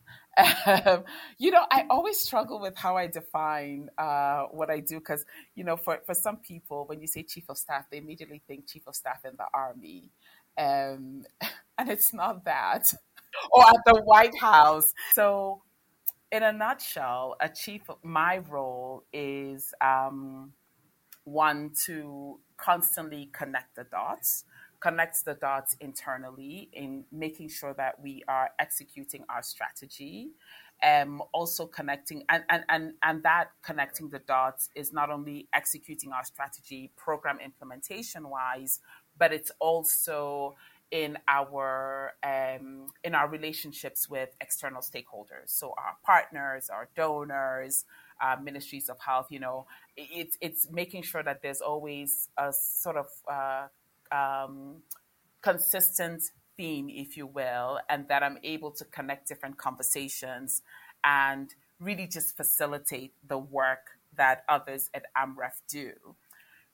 [0.66, 1.04] Um,
[1.38, 5.66] you know, I always struggle with how I define uh, what I do because, you
[5.66, 8.84] know, for, for some people, when you say chief of staff, they immediately think chief
[8.88, 10.12] of staff in the army.
[10.58, 11.24] Um,
[11.78, 12.94] and it's not that
[13.52, 14.94] or at the White House.
[15.14, 15.62] So,
[16.32, 20.54] in a nutshell, a chief, my role is um,
[21.24, 24.46] one to constantly connect the dots,
[24.80, 30.30] connects the dots internally in making sure that we are executing our strategy.
[30.82, 36.14] Um, also connecting and, and, and, and that connecting the dots is not only executing
[36.14, 38.80] our strategy program implementation wise,
[39.18, 40.56] but it's also
[40.92, 45.48] in our um, in our relationships with external stakeholders.
[45.48, 47.86] So our partners our donors
[48.22, 52.98] uh, ministries of health you know it's it's making sure that there's always a sort
[52.98, 53.68] of uh,
[54.16, 54.82] um,
[55.42, 56.24] consistent
[56.58, 60.62] theme if you will and that i'm able to connect different conversations
[61.04, 65.94] and really just facilitate the work that others at amref do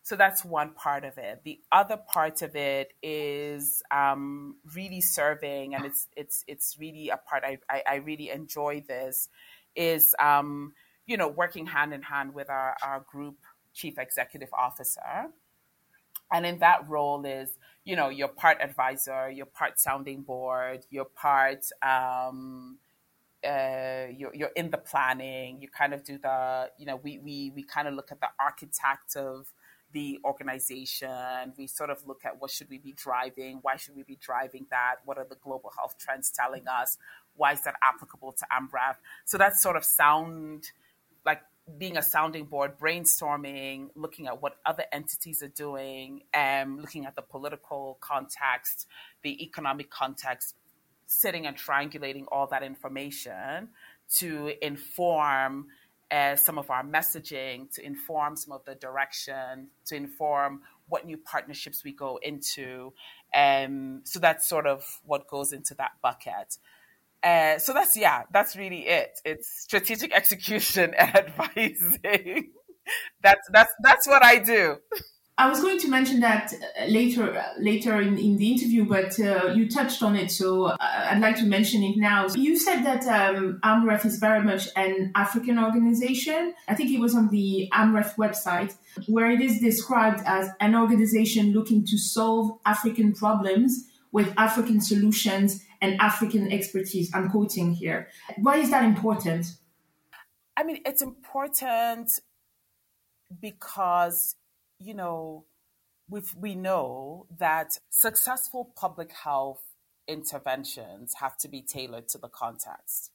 [0.05, 1.41] so that's one part of it.
[1.45, 7.17] The other part of it is um, really serving, and it's it's it's really a
[7.17, 8.83] part I, I, I really enjoy.
[8.87, 9.29] This
[9.75, 10.73] is um,
[11.07, 13.37] you know working hand in hand with our, our group
[13.73, 15.31] chief executive officer
[16.31, 21.05] And in that role is, you know, you're part advisor, you're part sounding board, you're
[21.05, 22.79] part, um,
[23.47, 27.51] uh, you're, you're in the planning, you kind of do the, you know, we, we,
[27.55, 29.53] we kind of look at the architect of
[29.95, 31.53] the organization.
[31.57, 33.59] We sort of look at what should we be driving?
[33.61, 34.95] Why should we be driving that?
[35.05, 36.97] What are the global health trends telling us?
[37.37, 38.97] Why is that applicable to AmRef?
[39.23, 40.69] So that's sort of sound
[41.25, 41.41] like
[41.77, 47.15] being a sounding board, brainstorming, looking at what other entities are doing, um, looking at
[47.15, 48.87] the political context,
[49.23, 50.55] the economic context,
[51.05, 53.69] sitting and triangulating all that information
[54.17, 55.67] to inform
[56.11, 61.17] uh, some of our messaging, to inform some of the direction, to inform what new
[61.17, 62.93] partnerships we go into.
[63.33, 66.57] Um, so that's sort of what goes into that bucket.
[67.23, 69.19] Uh, so that's yeah, that's really it.
[69.25, 72.51] It's strategic execution and advising.
[73.23, 74.77] that's that's that's what I do.
[75.37, 79.19] I was going to mention that uh, later uh, later in, in the interview, but
[79.19, 82.27] uh, you touched on it, so uh, I'd like to mention it now.
[82.35, 86.53] You said that um, AmRef is very much an African organization.
[86.69, 88.75] I think it was on the AmRef website
[89.07, 95.65] where it is described as an organization looking to solve African problems with African solutions
[95.81, 97.11] and African expertise.
[97.13, 98.07] I'm quoting here.
[98.37, 99.47] Why is that important?
[100.55, 102.09] I mean, it's important
[103.41, 104.37] because
[104.79, 105.45] you know,
[106.09, 109.61] we we know that successful public health
[110.07, 113.11] interventions have to be tailored to the context,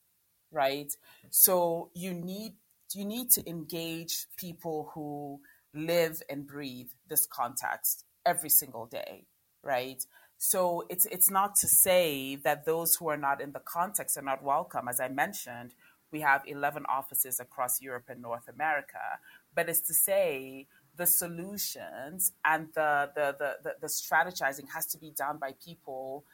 [0.51, 0.93] right?
[1.31, 2.55] So you need
[2.95, 5.41] you need to engage people who
[5.73, 9.27] live and breathe this context every single day,
[9.63, 10.05] right?
[10.39, 14.23] So it's it's not to say that those who are not in the context are
[14.23, 14.89] not welcome.
[14.89, 15.75] As I mentioned,
[16.11, 19.21] we have 11 offices across Europe and North America,
[19.55, 24.99] but it's to say the solutions and the, the, the, the, the strategizing has to
[24.99, 26.25] be done by people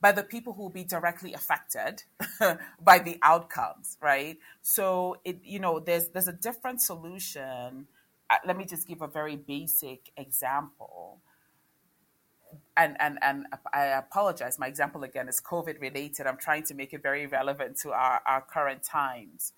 [0.00, 2.02] by the people who will be directly affected
[2.80, 4.38] by the outcomes right?
[4.62, 7.86] So it you know there's there's a different solution.
[8.30, 11.20] Uh, let me just give a very basic example.
[12.76, 14.58] And and and i apologize.
[14.58, 18.20] My example again is covid related i'm trying to make it very relevant to our,
[18.26, 19.52] our current times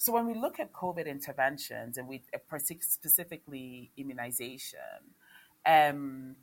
[0.00, 4.80] so when we look at COVID interventions and we uh, specifically immunization,
[5.66, 6.36] um,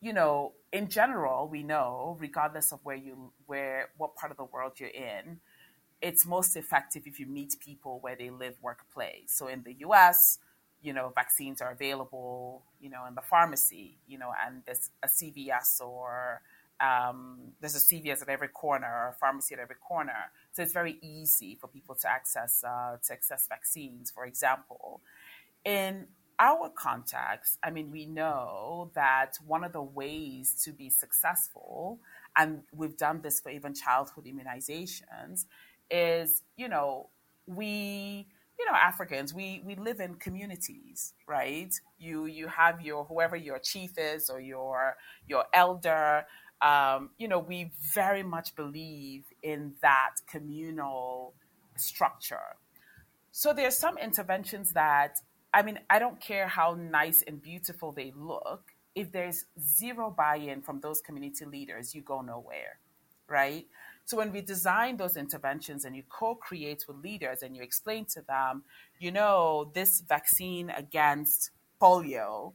[0.00, 4.44] you know, in general, we know, regardless of where you, where, what part of the
[4.44, 5.40] world you're in,
[6.00, 9.24] it's most effective if you meet people where they live, work, play.
[9.26, 10.38] So in the U.S.,
[10.80, 15.08] you know, vaccines are available, you know, in the pharmacy, you know, and there's a
[15.08, 16.40] CVS or
[16.80, 20.30] um, there's a CVS at every corner or a pharmacy at every corner.
[20.58, 25.02] So it's very easy for people to access uh, to access vaccines, for example.
[25.64, 26.08] In
[26.40, 32.00] our context, I mean, we know that one of the ways to be successful,
[32.36, 35.44] and we've done this for even childhood immunizations,
[35.92, 37.10] is you know
[37.46, 38.26] we
[38.58, 41.72] you know Africans we we live in communities, right?
[42.00, 44.96] You you have your whoever your chief is or your
[45.28, 46.26] your elder
[46.60, 51.34] um, you know, we very much believe in that communal
[51.76, 52.56] structure.
[53.30, 55.18] So there's some interventions that,
[55.54, 58.62] I mean, I don't care how nice and beautiful they look.
[58.94, 62.80] If there's zero buy in from those community leaders, you go nowhere,
[63.28, 63.66] right?
[64.04, 68.06] So when we design those interventions and you co create with leaders and you explain
[68.06, 68.64] to them,
[68.98, 72.54] you know, this vaccine against polio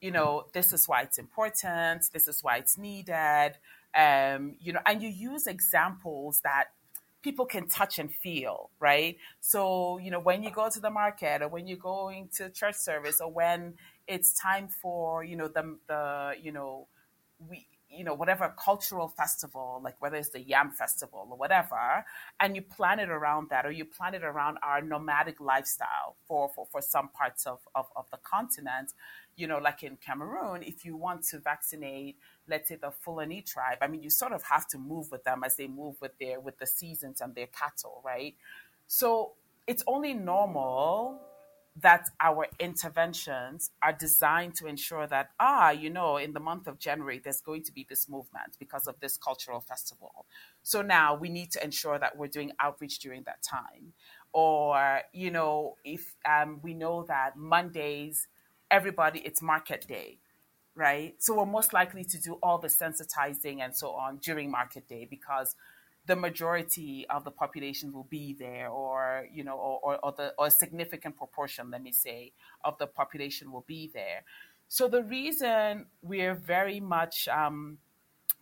[0.00, 3.52] you know, this is why it's important, this is why it's needed,
[3.96, 6.66] um, you know, and you use examples that
[7.22, 9.16] people can touch and feel, right?
[9.40, 12.76] So, you know, when you go to the market or when you're going to church
[12.76, 13.74] service or when
[14.06, 16.86] it's time for, you know, the, the you know,
[17.48, 22.04] we, you know, whatever cultural festival, like whether it's the Yam Festival or whatever,
[22.40, 26.50] and you plan it around that, or you plan it around our nomadic lifestyle for,
[26.54, 28.92] for, for some parts of, of, of the continent,
[29.36, 32.16] you know, like in Cameroon, if you want to vaccinate,
[32.48, 35.42] let's say the Fulani tribe, I mean, you sort of have to move with them
[35.44, 38.34] as they move with their with the seasons and their cattle, right?
[38.86, 39.32] So
[39.66, 41.20] it's only normal
[41.82, 46.78] that our interventions are designed to ensure that ah, you know, in the month of
[46.78, 50.26] January, there's going to be this movement because of this cultural festival.
[50.62, 53.92] So now we need to ensure that we're doing outreach during that time.
[54.32, 58.28] Or, you know, if um, we know that Mondays
[58.70, 60.18] everybody it's market day,
[60.74, 61.14] right?
[61.18, 65.06] So we're most likely to do all the sensitizing and so on during market day
[65.08, 65.54] because
[66.08, 70.34] the majority of the population will be there or you know or, or, or the
[70.38, 72.32] or a significant proportion let me say
[72.64, 74.24] of the population will be there
[74.68, 77.78] So the reason we're very much um,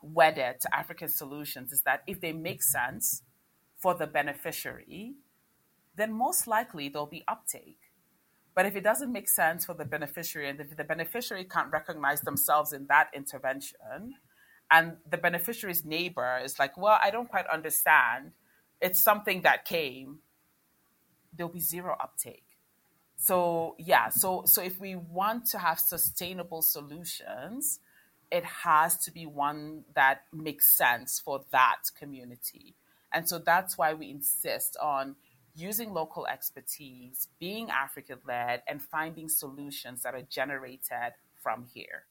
[0.03, 3.23] wedded to African solutions is that if they make sense
[3.79, 5.15] for the beneficiary,
[5.97, 7.79] then most likely there'll be uptake.
[8.55, 12.23] But if it doesn't make sense for the beneficiary and if the beneficiary can't recognize
[12.23, 14.15] themselves in that intervention,
[14.71, 18.33] and the beneficiary's neighbor is like, well, I don't quite understand,
[18.81, 20.19] it's something that came,
[21.33, 22.45] there'll be zero uptake.
[23.17, 27.81] So yeah, so so if we want to have sustainable solutions,
[28.31, 32.75] it has to be one that makes sense for that community.
[33.13, 35.17] And so that's why we insist on
[35.55, 42.05] using local expertise, being African led, and finding solutions that are generated from here.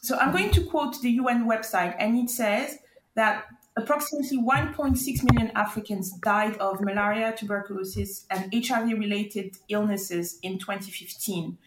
[0.00, 2.78] So I'm going to quote the UN website, and it says
[3.14, 3.46] that
[3.76, 11.58] approximately 1.6 million Africans died of malaria, tuberculosis, and HIV related illnesses in 2015.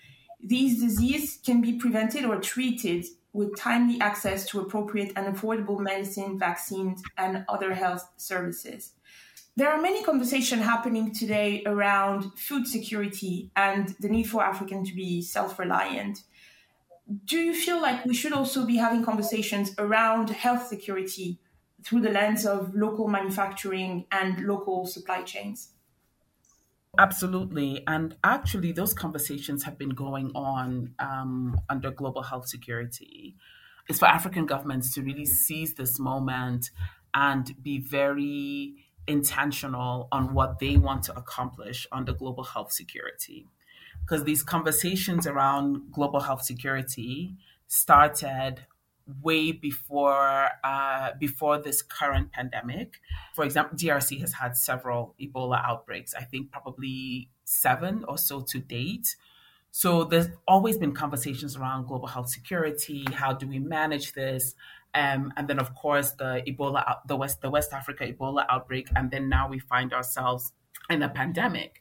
[0.44, 6.38] These diseases can be prevented or treated with timely access to appropriate and affordable medicine,
[6.38, 8.94] vaccines, and other health services.
[9.56, 14.96] There are many conversations happening today around food security and the need for Africans to
[14.96, 16.24] be self reliant.
[17.26, 21.40] Do you feel like we should also be having conversations around health security
[21.84, 25.74] through the lens of local manufacturing and local supply chains?
[26.98, 27.84] Absolutely.
[27.88, 33.36] And actually, those conversations have been going on um, under global health security.
[33.88, 36.70] It's for African governments to really seize this moment
[37.14, 38.76] and be very
[39.08, 43.48] intentional on what they want to accomplish under global health security.
[44.02, 47.36] Because these conversations around global health security
[47.68, 48.66] started
[49.22, 53.00] way before uh, before this current pandemic.
[53.34, 56.14] For example, DRC has had several Ebola outbreaks.
[56.14, 59.16] I think probably seven or so to date.
[59.72, 63.06] So there's always been conversations around global health security.
[63.14, 64.54] How do we manage this?
[64.94, 69.10] Um, and then, of course, the Ebola, the West, the West Africa Ebola outbreak, and
[69.10, 70.52] then now we find ourselves
[70.90, 71.81] in a pandemic.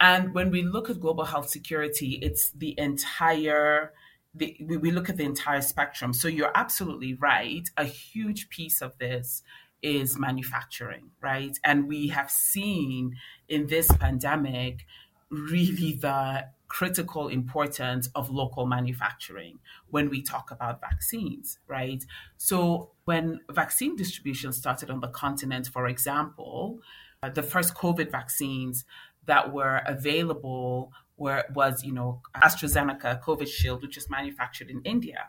[0.00, 3.92] And when we look at global health security, it's the entire
[4.34, 6.12] the, we, we look at the entire spectrum.
[6.12, 7.68] So you're absolutely right.
[7.76, 9.42] A huge piece of this
[9.82, 11.58] is manufacturing, right?
[11.64, 13.16] And we have seen
[13.48, 14.86] in this pandemic
[15.30, 22.04] really the critical importance of local manufacturing when we talk about vaccines, right?
[22.36, 26.78] So when vaccine distribution started on the continent, for example,
[27.22, 28.84] uh, the first COVID vaccines
[29.30, 35.28] that were available where it was, you know, AstraZeneca, Covishield, which is manufactured in India.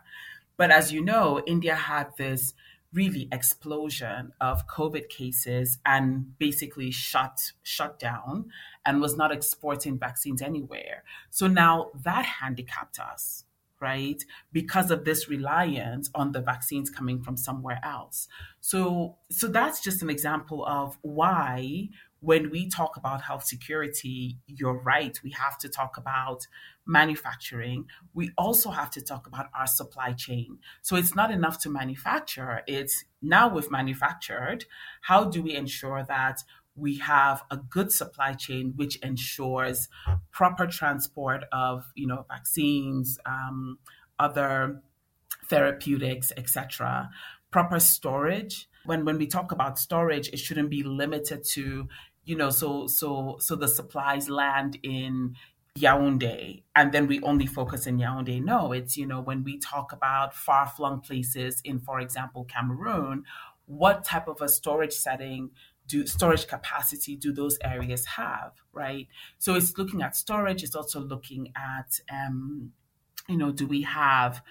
[0.56, 2.52] But as you know, India had this
[2.92, 8.50] really explosion of COVID cases and basically shut shut down
[8.84, 11.04] and was not exporting vaccines anywhere.
[11.30, 13.44] So now that handicapped us,
[13.78, 14.20] right?
[14.52, 18.26] Because of this reliance on the vaccines coming from somewhere else.
[18.60, 21.88] So so that's just an example of why
[22.22, 25.18] when we talk about health security, you're right.
[25.24, 26.46] We have to talk about
[26.86, 27.86] manufacturing.
[28.14, 30.58] We also have to talk about our supply chain.
[30.82, 32.62] So it's not enough to manufacture.
[32.68, 34.66] It's now we've manufactured.
[35.00, 36.44] How do we ensure that
[36.76, 39.88] we have a good supply chain which ensures
[40.30, 43.78] proper transport of you know vaccines, um,
[44.20, 44.80] other
[45.46, 47.10] therapeutics, etc.
[47.50, 48.68] Proper storage.
[48.84, 51.88] When when we talk about storage, it shouldn't be limited to
[52.24, 55.36] you know, so so so the supplies land in
[55.78, 58.42] Yaoundé and then we only focus in Yaoundé.
[58.42, 63.24] No, it's you know when we talk about far flung places in, for example, Cameroon,
[63.66, 65.50] what type of a storage setting
[65.86, 69.08] do storage capacity do those areas have, right?
[69.38, 70.62] So it's looking at storage.
[70.62, 72.72] It's also looking at, um,
[73.28, 74.42] you know, do we have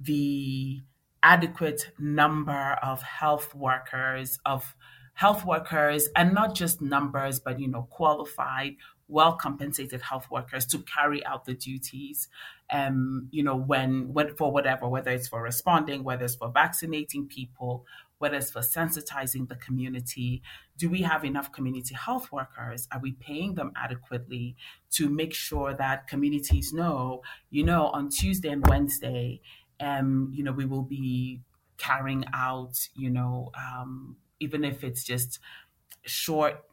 [0.00, 0.80] the
[1.22, 4.74] adequate number of health workers of
[5.18, 8.76] health workers and not just numbers, but, you know, qualified,
[9.08, 12.28] well compensated health workers to carry out the duties,
[12.70, 17.26] um, you know, when, when for whatever, whether it's for responding, whether it's for vaccinating
[17.26, 17.84] people,
[18.18, 20.40] whether it's for sensitizing the community.
[20.76, 22.86] Do we have enough community health workers?
[22.92, 24.54] Are we paying them adequately
[24.92, 29.40] to make sure that communities know, you know, on Tuesday and Wednesday,
[29.80, 31.40] um, you know, we will be
[31.76, 35.38] carrying out, you know, um, even if it's just
[36.02, 36.64] short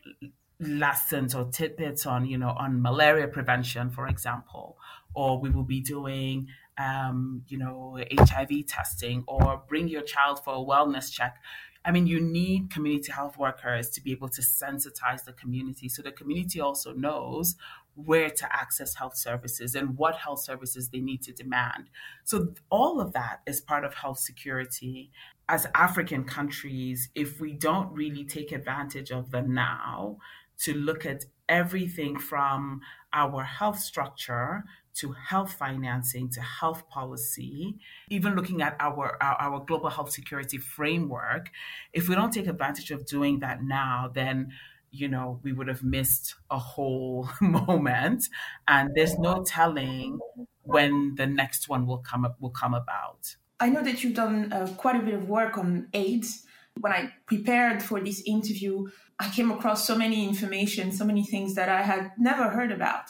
[0.59, 4.77] lessons or tidbits on, you know, on malaria prevention, for example,
[5.13, 6.47] or we will be doing,
[6.77, 11.37] um, you know, HIV testing or bring your child for a wellness check.
[11.83, 16.01] I mean, you need community health workers to be able to sensitize the community so
[16.01, 17.55] the community also knows
[17.93, 21.89] where to access health services and what health services they need to demand.
[22.23, 25.11] So, all of that is part of health security.
[25.47, 30.17] As African countries, if we don't really take advantage of the now
[30.59, 32.81] to look at everything from
[33.13, 34.63] our health structure
[34.95, 37.77] to health financing to health policy,
[38.09, 41.49] even looking at our, our, our global health security framework,
[41.93, 44.51] if we don't take advantage of doing that now, then
[44.91, 48.29] you know we would have missed a whole moment.
[48.67, 50.19] And there's no telling
[50.61, 54.51] when the next one will come up will come about i know that you've done
[54.51, 56.45] uh, quite a bit of work on aids
[56.79, 58.85] when i prepared for this interview
[59.19, 63.09] i came across so many information so many things that i had never heard about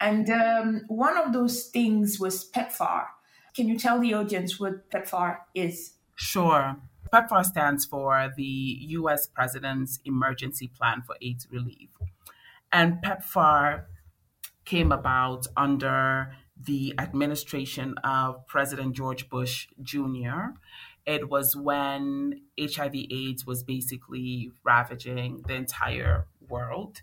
[0.00, 3.04] and um, one of those things was PEPFAR.
[3.54, 5.92] Can you tell the audience what PEPFAR is?
[6.14, 6.76] Sure.
[7.12, 11.90] PEPFAR stands for the US President's Emergency Plan for AIDS Relief.
[12.72, 13.84] And PEPFAR
[14.64, 16.32] came about under
[16.62, 20.56] the administration of President George Bush Jr.
[21.06, 27.02] It was when HIV AIDS was basically ravaging the entire world.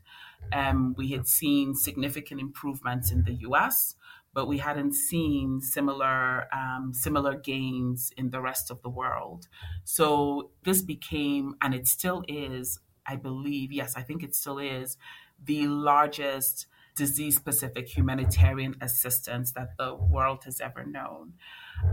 [0.53, 3.95] Um, we had seen significant improvements in the U.S.,
[4.33, 9.47] but we hadn't seen similar um, similar gains in the rest of the world.
[9.83, 14.97] So this became, and it still is, I believe, yes, I think it still is,
[15.43, 16.67] the largest
[16.97, 21.33] disease-specific humanitarian assistance that the world has ever known.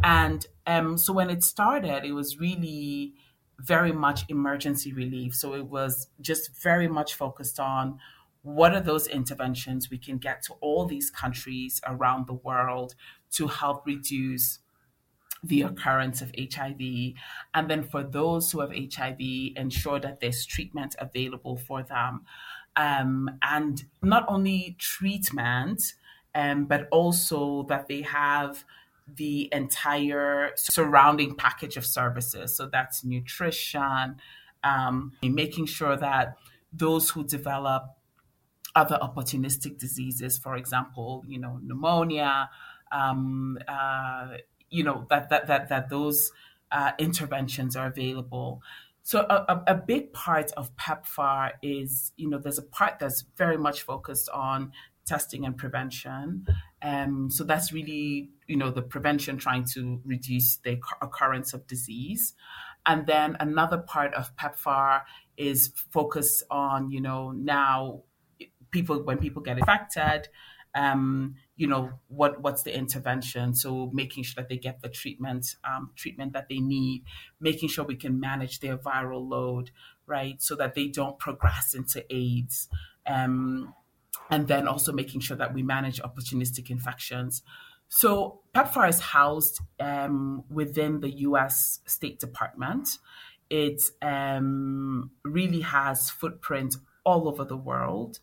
[0.03, 3.15] And um, so when it started, it was really
[3.61, 5.35] very much emergency relief.
[5.35, 7.99] So it was just very much focused on
[8.43, 12.95] what are those interventions we can get to all these countries around the world
[13.33, 14.59] to help reduce
[15.43, 16.81] the occurrence of HIV.
[17.55, 19.19] And then for those who have HIV,
[19.57, 22.25] ensure that there's treatment available for them.
[22.77, 25.95] Um, and not only treatment,
[26.35, 28.65] um, but also that they have
[29.07, 32.57] the entire surrounding package of services.
[32.57, 34.17] So that's nutrition,
[34.63, 36.37] um, making sure that
[36.73, 37.85] those who develop
[38.75, 42.51] other opportunistic diseases, for example, you know, pneumonia,
[42.91, 44.29] um, uh,
[44.71, 46.33] you know, that, that, that, that those
[46.73, 48.63] uh, interventions are available.
[49.05, 53.59] So a, a, big part of PEPFAR is, you know, there's a part that's very
[53.59, 54.73] much focused on
[55.07, 56.47] testing and prevention.
[56.81, 62.33] Um, so that's really, you know, the prevention trying to reduce the occurrence of disease.
[62.87, 65.03] And then another part of PEPFAR
[65.37, 68.05] is focus on, you know, now
[68.71, 70.29] people when people get infected
[70.75, 73.55] um, you know what what's the intervention?
[73.55, 77.05] So making sure that they get the treatment um, treatment that they need
[77.41, 79.71] making sure we can manage their viral load
[80.07, 80.41] right?
[80.41, 82.69] So that they don't progress into aids.
[83.07, 83.75] Um,
[84.31, 87.43] and then also making sure that we manage opportunistic infections.
[87.89, 92.99] So pepfar is housed um, within the us state department.
[93.51, 98.21] It um, really has footprint all over the world.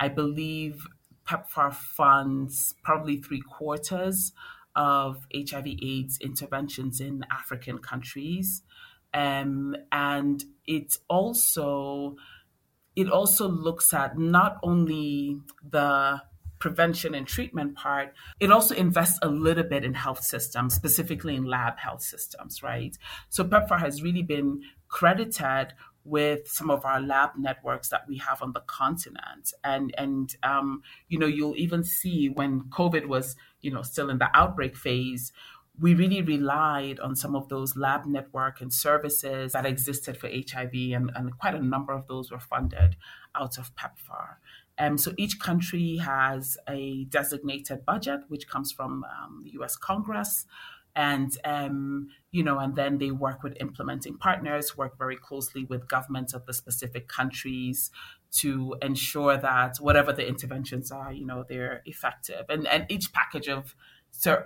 [0.00, 0.86] I believe
[1.26, 4.32] PEPFAR funds probably three quarters
[4.76, 8.62] of HIV AIDS interventions in African countries.
[9.12, 12.16] Um, and it also
[12.96, 16.20] it also looks at not only the
[16.58, 21.44] prevention and treatment part, it also invests a little bit in health systems, specifically in
[21.44, 22.96] lab health systems, right?
[23.28, 28.42] So PEPFAR has really been credited with some of our lab networks that we have
[28.42, 29.52] on the continent.
[29.62, 34.18] And and um, you know, you'll even see when COVID was, you know, still in
[34.18, 35.32] the outbreak phase,
[35.80, 40.72] we really relied on some of those lab network and services that existed for HIV,
[40.72, 42.96] and, and quite a number of those were funded
[43.34, 44.36] out of PEPFAR.
[44.78, 50.46] Um, so each country has a designated budget, which comes from um, the US Congress
[50.96, 55.88] and um, you know and then they work with implementing partners work very closely with
[55.88, 57.90] governments of the specific countries
[58.30, 62.44] to ensure that whatever the interventions are you know they're effective.
[62.48, 63.74] And and each package of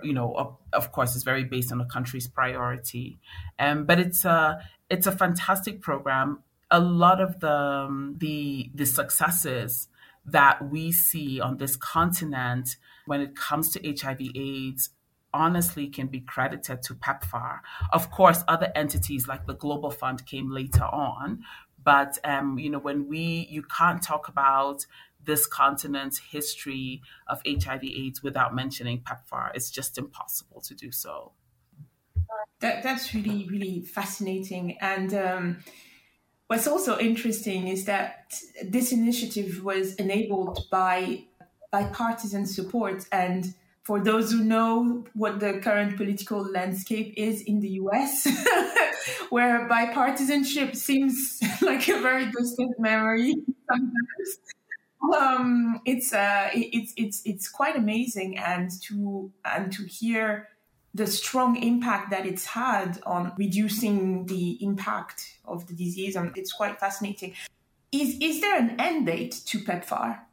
[0.03, 3.19] you know of, of course is very based on a country's priority.
[3.57, 6.43] Um, but it's a it's a fantastic program.
[6.71, 9.87] A lot of the um, the the successes
[10.25, 12.75] that we see on this continent
[13.05, 14.89] when it comes to HIV AIDS
[15.33, 17.59] honestly can be credited to PEPFAR.
[17.91, 21.43] Of course, other entities like the Global Fund came later on,
[21.83, 24.85] but um, you know when we you can't talk about
[25.23, 29.51] this continent's history of HIV/AIDS without mentioning PEPFAR.
[29.53, 31.33] It's just impossible to do so.
[32.61, 35.13] That, that's really really fascinating and.
[35.13, 35.63] Um,
[36.47, 38.33] what's also interesting is that
[38.65, 41.25] this initiative was enabled by
[41.71, 43.05] bipartisan support.
[43.11, 43.53] And
[43.89, 48.27] for those who know what the current political landscape is in the US,
[49.31, 53.33] where bipartisanship seems like a very distant memory
[53.67, 54.29] sometimes.
[55.17, 60.49] Um, it's uh, it's it's it's quite amazing, and to and to hear
[60.93, 66.53] the strong impact that it's had on reducing the impact of the disease, and it's
[66.53, 67.33] quite fascinating.
[67.91, 70.28] Is is there an end date to PEPFAR?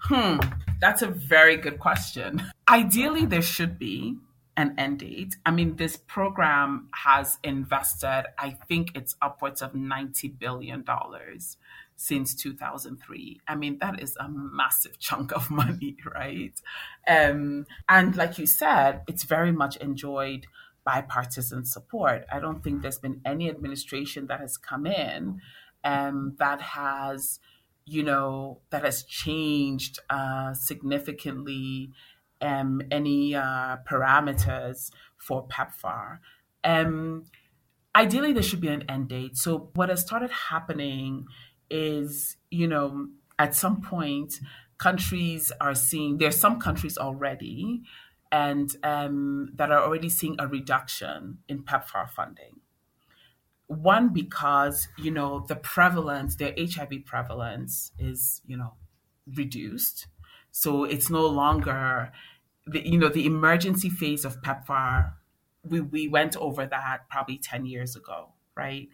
[0.00, 0.38] Hmm,
[0.80, 2.42] that's a very good question.
[2.68, 4.16] Ideally, there should be
[4.56, 5.36] an end date.
[5.46, 10.84] I mean, this program has invested, I think it's upwards of $90 billion
[11.96, 13.40] since 2003.
[13.46, 16.58] I mean, that is a massive chunk of money, right?
[17.06, 20.46] Um, and like you said, it's very much enjoyed
[20.84, 22.24] bipartisan support.
[22.32, 25.40] I don't think there's been any administration that has come in
[25.84, 27.38] um, that has,
[27.84, 31.90] you know, that has changed uh, significantly
[32.40, 36.18] um, any uh, parameters for PEPFAR.
[36.64, 37.24] Um,
[37.94, 39.36] ideally, there should be an end date.
[39.36, 41.26] So, what has started happening
[41.70, 43.08] is, you know,
[43.38, 44.34] at some point,
[44.78, 47.82] countries are seeing, there's some countries already
[48.32, 52.59] and um, that are already seeing a reduction in PEPFAR funding.
[53.70, 58.74] One, because, you know, the prevalence, their HIV prevalence is, you know,
[59.32, 60.08] reduced.
[60.50, 62.10] So it's no longer,
[62.66, 65.12] the, you know, the emergency phase of PEPFAR,
[65.62, 68.88] we, we went over that probably 10 years ago, right?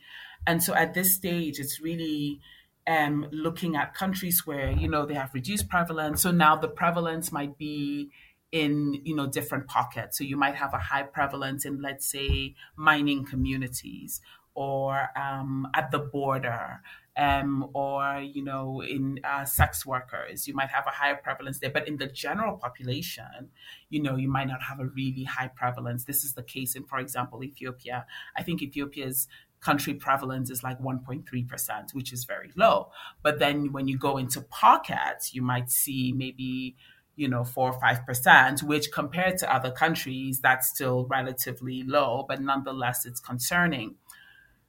[0.46, 2.40] And so at this stage, it's really
[2.86, 6.20] um, looking at countries where you know they have reduced prevalence.
[6.20, 8.10] So now the prevalence might be
[8.52, 10.18] in you know different pockets.
[10.18, 14.20] So you might have a high prevalence in let's say mining communities
[14.56, 16.80] or um, at the border.
[17.18, 21.70] Um, or you know in uh, sex workers you might have a higher prevalence there
[21.70, 23.48] but in the general population
[23.88, 26.84] you know you might not have a really high prevalence this is the case in
[26.84, 28.04] for example ethiopia
[28.36, 29.28] i think ethiopia's
[29.60, 32.90] country prevalence is like 1.3%, which is very low.
[33.22, 36.76] But then when you go into pockets, you might see maybe,
[37.16, 42.40] you know, four or 5%, which compared to other countries, that's still relatively low, but
[42.40, 43.96] nonetheless, it's concerning.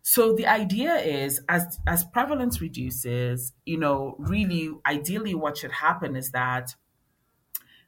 [0.09, 6.15] So the idea is as as prevalence reduces, you know, really ideally what should happen
[6.15, 6.75] is that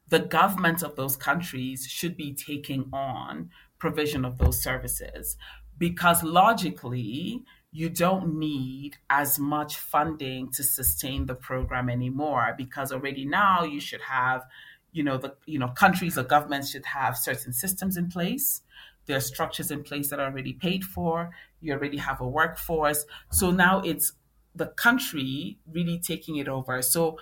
[0.09, 5.37] the government of those countries should be taking on provision of those services
[5.77, 13.23] because logically, you don't need as much funding to sustain the program anymore because already
[13.23, 14.45] now you should have
[14.91, 18.61] you know the you know countries or governments should have certain systems in place
[19.09, 23.05] there are structures in place that are already paid for you already have a workforce
[23.29, 24.13] so now it's
[24.55, 27.17] the country really taking it over so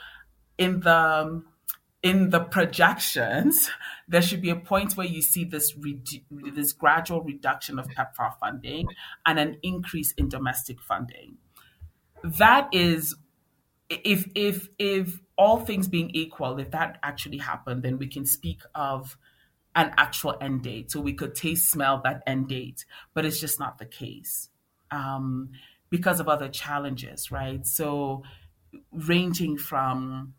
[0.58, 1.46] in the um,
[2.04, 3.70] in the projections,
[4.08, 6.24] there should be a point where you see this redu-
[6.54, 8.88] this gradual reduction of PEPFAR funding
[9.26, 11.38] and an increase in domestic funding.
[12.24, 13.16] That is,
[13.90, 18.62] if if if all things being equal, if that actually happened, then we can speak
[18.74, 19.18] of
[19.78, 20.92] an actual end date.
[20.92, 24.50] So we could taste smell that end date, but it's just not the case
[24.92, 25.52] um,
[25.90, 27.66] because of other challenges, right?
[27.66, 28.24] So
[28.92, 30.34] ranging from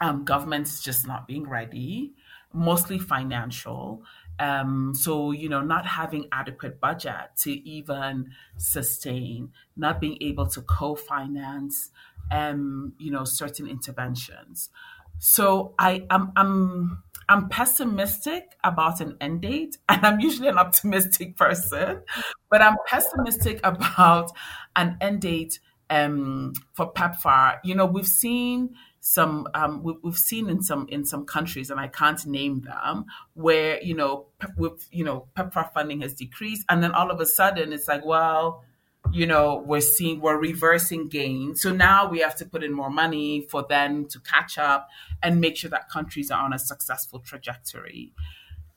[0.00, 2.12] um, governments just not being ready,
[2.52, 4.04] mostly financial.
[4.38, 10.62] Um, so, you know, not having adequate budget to even sustain, not being able to
[10.62, 11.90] co finance,
[12.30, 14.70] um, you know, certain interventions.
[15.18, 21.36] So I, I'm, I'm, I'm pessimistic about an end date, and I'm usually an optimistic
[21.36, 22.02] person,
[22.50, 24.32] but I'm pessimistic about
[24.74, 27.58] an end date um, for PEPFAR.
[27.62, 31.78] You know, we've seen some um, we, have seen in some in some countries, and
[31.78, 33.04] I can't name them,
[33.34, 34.26] where you know
[34.56, 38.04] with you know PEPFAR funding has decreased, and then all of a sudden it's like,
[38.04, 38.64] well,
[39.12, 42.90] you know, we're seeing we're reversing gains, so now we have to put in more
[42.90, 44.88] money for them to catch up
[45.22, 48.12] and make sure that countries are on a successful trajectory.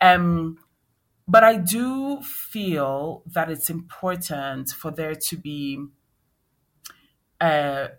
[0.01, 0.57] Um,
[1.27, 5.85] but I do feel that it's important for there to be.
[7.39, 7.89] Uh,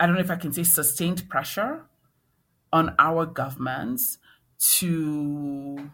[0.00, 1.86] I don't know if I can say sustained pressure
[2.72, 4.18] on our governments
[4.58, 5.90] to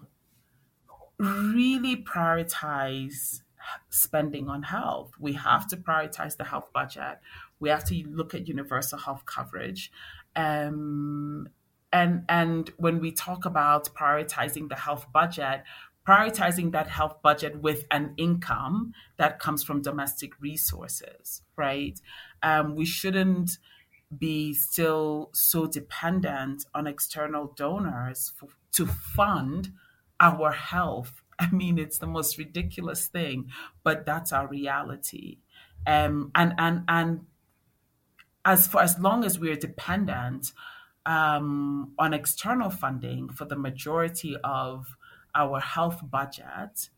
[1.19, 3.41] really prioritize
[3.89, 5.12] spending on health.
[5.19, 7.19] We have to prioritize the health budget.
[7.61, 9.91] We have to look at universal health coverage.
[10.37, 11.49] Um,
[11.93, 15.62] and and when we talk about prioritizing the health budget,
[16.07, 21.99] prioritizing that health budget with an income that comes from domestic resources, right?
[22.43, 23.59] Um, we shouldn't
[24.17, 29.73] be still so dependent on external donors for, to fund
[30.21, 31.23] our health.
[31.39, 33.51] I mean, it's the most ridiculous thing,
[33.82, 35.39] but that's our reality.
[35.87, 37.26] Um, and and and
[38.45, 40.53] as for as long as we're dependent
[41.07, 44.97] um, on external funding for the majority of
[45.35, 46.89] our health budget,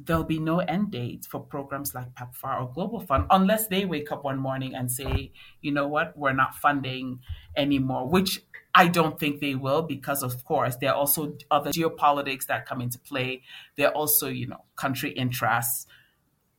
[0.00, 4.12] there'll be no end date for programs like PEPFAR or Global Fund unless they wake
[4.12, 7.20] up one morning and say, you know what, we're not funding
[7.56, 8.40] anymore, which
[8.74, 12.80] I don't think they will because, of course, there are also other geopolitics that come
[12.80, 13.42] into play.
[13.76, 15.86] There are also, you know, country interests,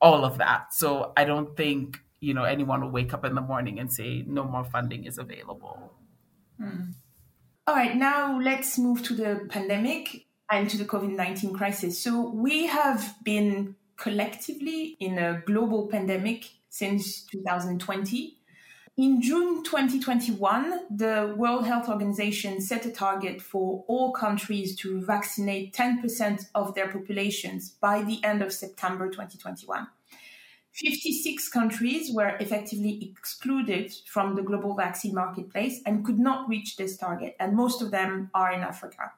[0.02, 0.74] all of that.
[0.74, 4.26] So I don't think, you know, anyone will wake up in the morning and say
[4.28, 5.94] no more funding is available.
[6.60, 6.94] Mm.
[7.68, 12.00] All right, now let's move to the pandemic and to the COVID 19 crisis.
[12.00, 18.36] So we have been collectively in a global pandemic since 2020.
[18.98, 25.74] In June 2021, the World Health Organization set a target for all countries to vaccinate
[25.74, 29.88] 10% of their populations by the end of September 2021.
[30.74, 36.98] 56 countries were effectively excluded from the global vaccine marketplace and could not reach this
[36.98, 39.14] target, and most of them are in Africa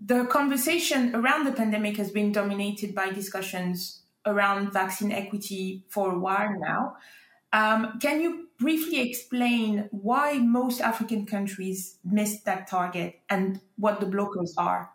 [0.00, 6.18] the conversation around the pandemic has been dominated by discussions around vaccine equity for a
[6.18, 6.96] while now.
[7.52, 14.06] Um, can you briefly explain why most African countries missed that target and what the
[14.06, 14.90] blockers are?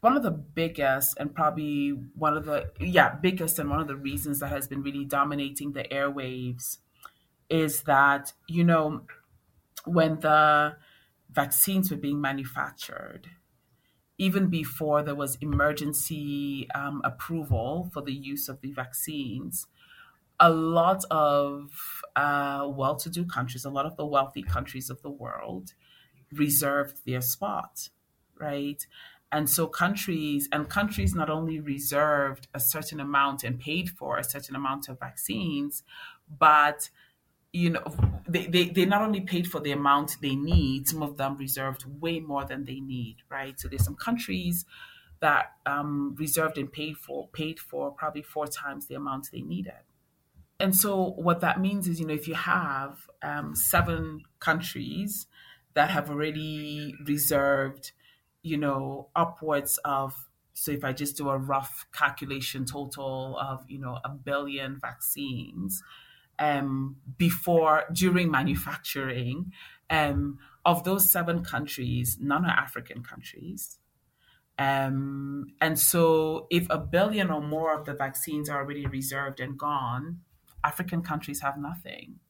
[0.00, 3.96] One of the biggest and probably one of the yeah biggest and one of the
[3.96, 6.76] reasons that has been really dominating the airwaves
[7.48, 9.06] is that you know
[9.86, 10.76] when the
[11.30, 13.30] vaccines were being manufactured
[14.24, 19.66] even before there was emergency um, approval for the use of the vaccines,
[20.40, 25.02] a lot of uh, well to do countries, a lot of the wealthy countries of
[25.02, 25.74] the world
[26.32, 27.90] reserved their spot,
[28.40, 28.86] right?
[29.30, 34.24] And so countries and countries not only reserved a certain amount and paid for a
[34.24, 35.82] certain amount of vaccines,
[36.28, 36.90] but
[37.54, 37.84] you know,
[38.26, 41.84] they, they, they not only paid for the amount they need, some of them reserved
[42.00, 43.58] way more than they need, right?
[43.60, 44.64] So there's some countries
[45.20, 49.84] that um, reserved and paid for paid for probably four times the amount they needed.
[50.58, 55.28] And so what that means is, you know, if you have um, seven countries
[55.74, 57.92] that have already reserved,
[58.42, 63.78] you know, upwards of so if I just do a rough calculation total of, you
[63.78, 65.84] know, a billion vaccines,
[66.38, 69.52] um, before, during manufacturing.
[69.90, 73.78] Um, of those seven countries, none are African countries.
[74.58, 79.58] Um, and so, if a billion or more of the vaccines are already reserved and
[79.58, 80.20] gone,
[80.62, 82.20] African countries have nothing.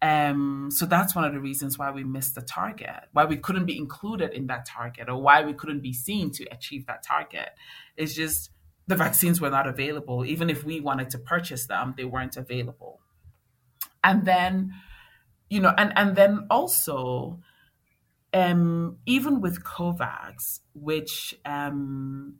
[0.00, 3.66] Um, so that's one of the reasons why we missed the target, why we couldn't
[3.66, 7.50] be included in that target, or why we couldn't be seen to achieve that target.
[7.96, 8.50] It's just
[8.88, 10.24] the vaccines were not available.
[10.24, 13.01] Even if we wanted to purchase them, they weren't available
[14.04, 14.72] and then
[15.50, 17.40] you know and and then also
[18.34, 22.38] um even with covax which um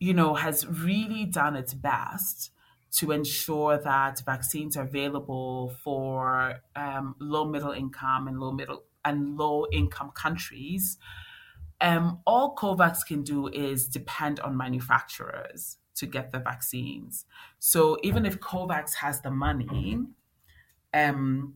[0.00, 2.50] you know has really done its best
[2.92, 9.36] to ensure that vaccines are available for um, low middle income and low middle and
[9.36, 10.98] low income countries
[11.80, 17.26] um, all covax can do is depend on manufacturers to get the vaccines.
[17.58, 19.98] So even if covax has the money
[20.94, 21.54] um,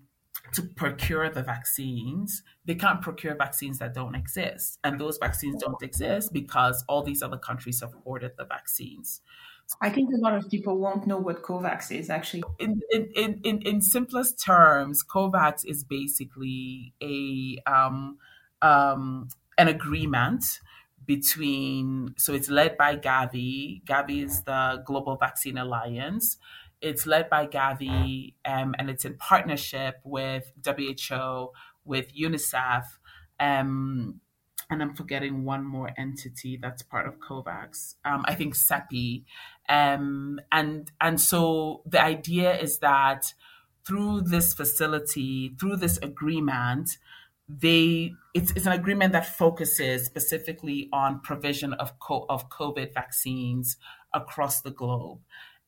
[0.55, 4.79] to procure the vaccines, they can't procure vaccines that don't exist.
[4.83, 9.21] And those vaccines don't exist because all these other countries have ordered the vaccines.
[9.81, 12.43] I think a lot of people won't know what COVAX is actually.
[12.59, 18.19] In, in, in, in simplest terms, COVAX is basically a um,
[18.63, 20.45] um, an agreement
[21.07, 23.83] between, so it's led by Gavi.
[23.85, 26.37] Gavi is the Global Vaccine Alliance.
[26.81, 31.51] It's led by Gavi um, and it's in partnership with WHO,
[31.85, 32.85] with UNICEF,
[33.39, 34.21] um,
[34.71, 37.97] and I'm forgetting one more entity that's part of COVAX.
[38.05, 39.25] Um, I think CEPI.
[39.69, 43.35] Um, and, and so the idea is that
[43.85, 46.91] through this facility, through this agreement,
[47.49, 53.77] they it's, it's an agreement that focuses specifically on provision of co- of COVID vaccines
[54.15, 55.19] across the globe,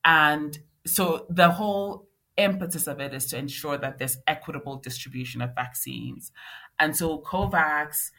[0.05, 2.07] and so the whole
[2.37, 6.31] impetus of it is to ensure that there's equitable distribution of vaccines.
[6.79, 8.09] And so COVAX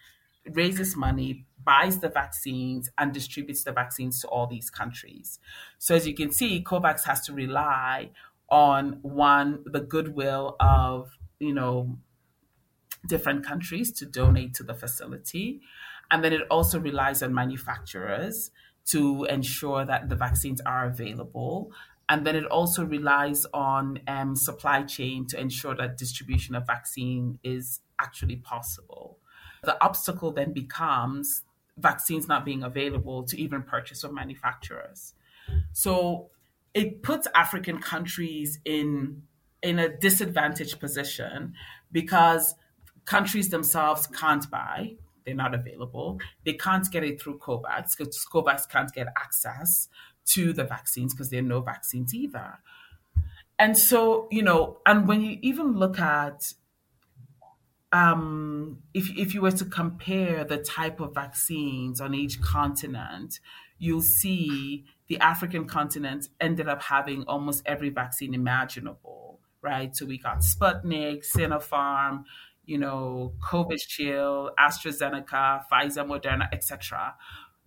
[0.52, 5.40] raises money, buys the vaccines, and distributes the vaccines to all these countries.
[5.78, 8.12] So as you can see, COVAX has to rely
[8.48, 11.98] on one, the goodwill of you know,
[13.06, 15.60] different countries to donate to the facility.
[16.10, 18.50] And then it also relies on manufacturers
[18.86, 21.72] to ensure that the vaccines are available.
[22.08, 27.38] And then it also relies on um, supply chain to ensure that distribution of vaccine
[27.42, 29.18] is actually possible.
[29.62, 31.44] The obstacle then becomes
[31.78, 35.14] vaccines not being available to even purchase from manufacturers.
[35.72, 36.30] So
[36.74, 39.22] it puts African countries in
[39.62, 41.54] in a disadvantaged position
[41.90, 42.54] because
[43.06, 44.94] countries themselves can't buy
[45.24, 49.88] they're not available they can't get it through covax because covax can't get access
[50.26, 52.58] to the vaccines because there are no vaccines either
[53.58, 56.54] and so you know and when you even look at
[57.94, 63.38] um, if, if you were to compare the type of vaccines on each continent,
[63.78, 69.94] you'll see the African continent ended up having almost every vaccine imaginable, right?
[69.94, 72.24] So we got Sputnik, Sinopharm,
[72.64, 77.14] you know, Covishield, AstraZeneca, Pfizer, Moderna, etc.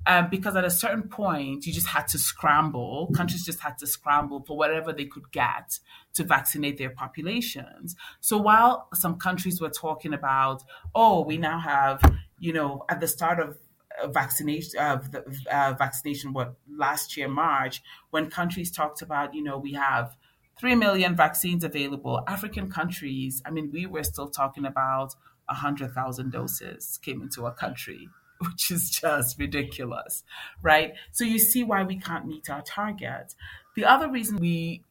[0.09, 3.11] Um, because at a certain point, you just had to scramble.
[3.13, 5.79] Countries just had to scramble for whatever they could get
[6.13, 7.93] to vaccinate their populations.
[8.21, 10.63] So while some countries were talking about,
[10.95, 12.01] oh, we now have,
[12.39, 13.57] you know, at the start of
[14.05, 15.19] vaccination of uh,
[15.51, 17.81] uh, vaccination, what last year March,
[18.11, 20.15] when countries talked about, you know, we have
[20.59, 22.23] 3 million vaccines available.
[22.27, 28.09] African countries, I mean, we were still talking about 100,000 doses came into our country,
[28.49, 30.23] which is just ridiculous,
[30.61, 30.93] right?
[31.11, 33.35] So you see why we can't meet our target.
[33.75, 34.83] The other reason we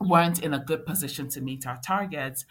[0.00, 2.44] weren't in a good position to meet our targets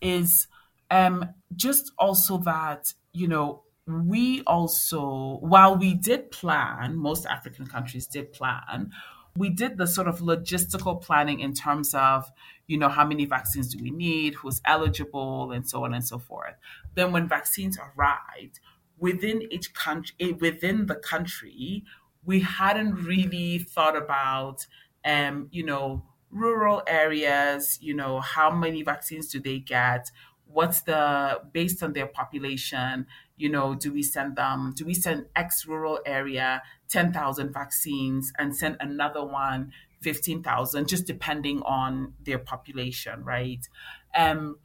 [0.00, 0.46] is
[0.90, 8.06] um, just also that, you know, we also, while we did plan, most African countries
[8.06, 8.92] did plan,
[9.36, 12.30] we did the sort of logistical planning in terms of
[12.66, 16.18] you know how many vaccines do we need who's eligible and so on and so
[16.18, 16.54] forth
[16.94, 18.60] then when vaccines arrived
[18.98, 21.84] within each country eh, within the country
[22.24, 24.66] we hadn't really thought about
[25.04, 30.10] um you know rural areas you know how many vaccines do they get?
[30.46, 35.26] What's the based on their population you know do we send them do we send
[35.34, 43.24] x rural area 10,000 vaccines and send another one 15,000 just depending on their population
[43.24, 43.68] right?
[44.14, 44.58] Um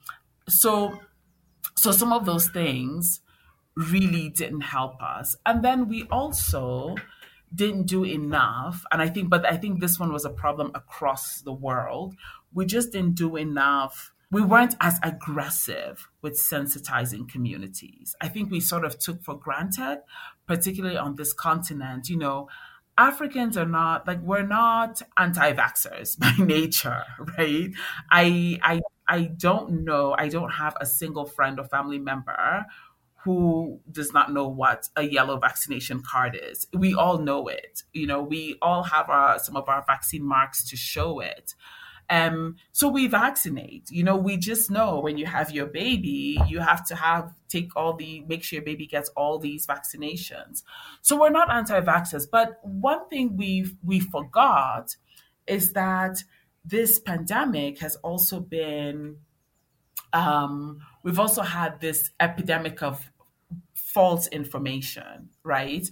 [0.48, 1.00] so
[1.76, 3.22] so some of those things
[3.80, 5.36] really didn't help us.
[5.46, 6.96] And then we also
[7.54, 8.84] didn't do enough.
[8.92, 12.16] And i think but i think this one was a problem across the world.
[12.54, 14.12] We just didn't do enough.
[14.32, 18.16] We weren't as aggressive with sensitizing communities.
[18.22, 20.02] I think we sort of took for granted,
[20.46, 22.48] particularly on this continent, you know,
[22.98, 27.04] Africans are not like we're not anti-vaxxers by nature,
[27.38, 27.72] right?
[28.12, 32.66] I I I don't know, I don't have a single friend or family member
[33.24, 36.68] who does not know what a yellow vaccination card is.
[36.74, 37.84] We all know it.
[37.94, 41.54] You know, we all have our some of our vaccine marks to show it.
[42.10, 43.90] Um, so we vaccinate.
[43.92, 47.76] You know, we just know when you have your baby, you have to have take
[47.76, 50.64] all the make sure your baby gets all these vaccinations.
[51.02, 54.96] So we're not anti-vaxxers, but one thing we we forgot
[55.46, 56.24] is that
[56.66, 59.18] this pandemic has also been
[60.14, 63.12] um, we've also had this epidemic of
[63.74, 65.90] false information, right?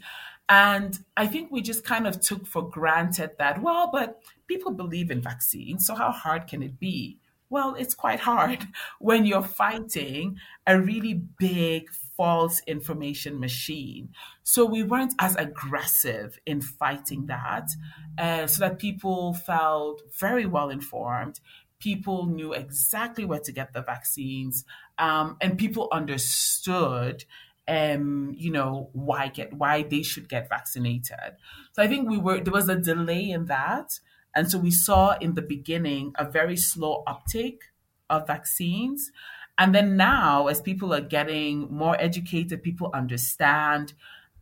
[0.49, 5.11] And I think we just kind of took for granted that, well, but people believe
[5.11, 7.17] in vaccines, so how hard can it be?
[7.49, 8.67] Well, it's quite hard
[8.99, 14.09] when you're fighting a really big false information machine.
[14.43, 17.69] So we weren't as aggressive in fighting that,
[18.17, 21.39] uh, so that people felt very well informed.
[21.79, 24.65] People knew exactly where to get the vaccines,
[24.97, 27.23] um, and people understood
[27.67, 31.35] um, you know, why get why they should get vaccinated.
[31.73, 33.99] So I think we were there was a delay in that.
[34.33, 37.63] And so we saw in the beginning a very slow uptake
[38.09, 39.11] of vaccines.
[39.57, 43.93] And then now, as people are getting more educated, people understand,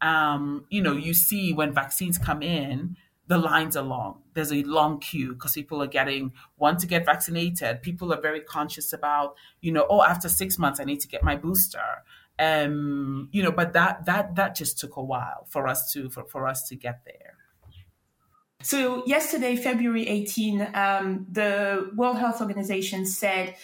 [0.02, 2.98] um, you know, you see when vaccines come in,
[3.28, 4.22] the lines are long.
[4.34, 7.82] There's a long queue because people are getting want to get vaccinated.
[7.82, 11.24] People are very conscious about, you know, oh, after six months, I need to get
[11.24, 12.04] my booster
[12.38, 16.26] um you know but that that that just took a while for us to for,
[16.26, 17.34] for us to get there
[18.62, 23.56] so yesterday february 18 um, the world health organization said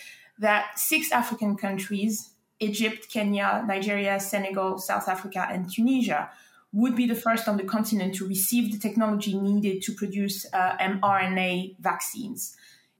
[0.41, 6.29] that six african countries egypt kenya nigeria senegal south africa and tunisia
[6.73, 10.77] would be the first on the continent to receive the technology needed to produce uh,
[10.77, 12.55] mRNA vaccines.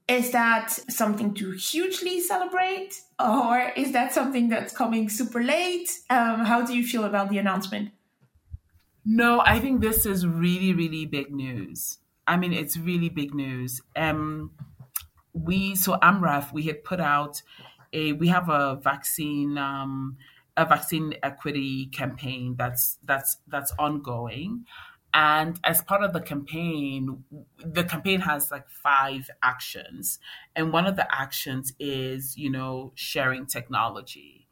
[0.08, 5.90] Is that something to hugely celebrate, or is that something that's coming super late?
[6.10, 7.92] Um, how do you feel about the announcement?
[9.06, 11.98] No, I think this is really, really big news.
[12.26, 13.80] I mean, it's really big news.
[13.96, 14.50] Um,
[15.32, 17.42] we so AMREF we had put out
[17.92, 20.16] a we have a vaccine um,
[20.56, 24.64] a vaccine equity campaign that's that's that's ongoing.
[25.14, 27.24] And as part of the campaign
[27.58, 30.18] the campaign has like five actions.
[30.56, 34.48] And one of the actions is you know sharing technology.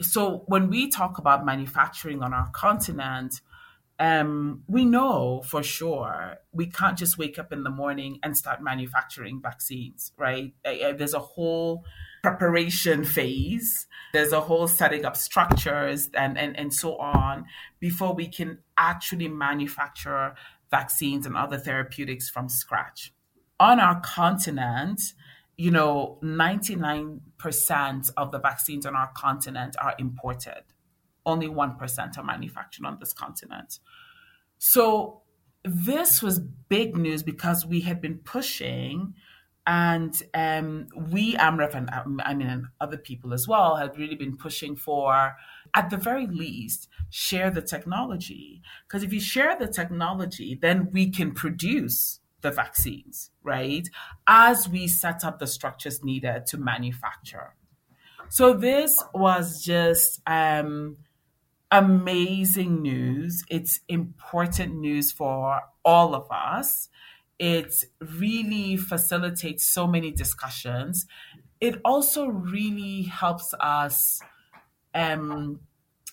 [0.00, 3.40] So when we talk about manufacturing on our continent
[3.98, 8.60] um, we know for sure we can't just wake up in the morning and start
[8.60, 10.52] manufacturing vaccines, right?
[10.64, 11.84] There's a whole
[12.22, 17.44] preparation phase, there's a whole setting up structures and, and, and so on
[17.78, 20.34] before we can actually manufacture
[20.70, 23.12] vaccines and other therapeutics from scratch.
[23.60, 25.00] On our continent,
[25.56, 30.64] you know, 99% of the vaccines on our continent are imported
[31.26, 33.78] only 1% are manufactured on this continent.
[34.58, 35.22] So
[35.64, 39.14] this was big news because we had been pushing
[39.66, 44.14] and um, we Amref and um, i mean and other people as well had really
[44.14, 45.34] been pushing for
[45.72, 51.10] at the very least share the technology because if you share the technology then we
[51.10, 53.88] can produce the vaccines right
[54.26, 57.54] as we set up the structures needed to manufacture
[58.28, 60.98] so this was just um,
[61.74, 63.44] amazing news.
[63.50, 66.88] It's important news for all of us.
[67.36, 71.04] It really facilitates so many discussions.
[71.60, 74.20] It also really helps us
[74.94, 75.60] um,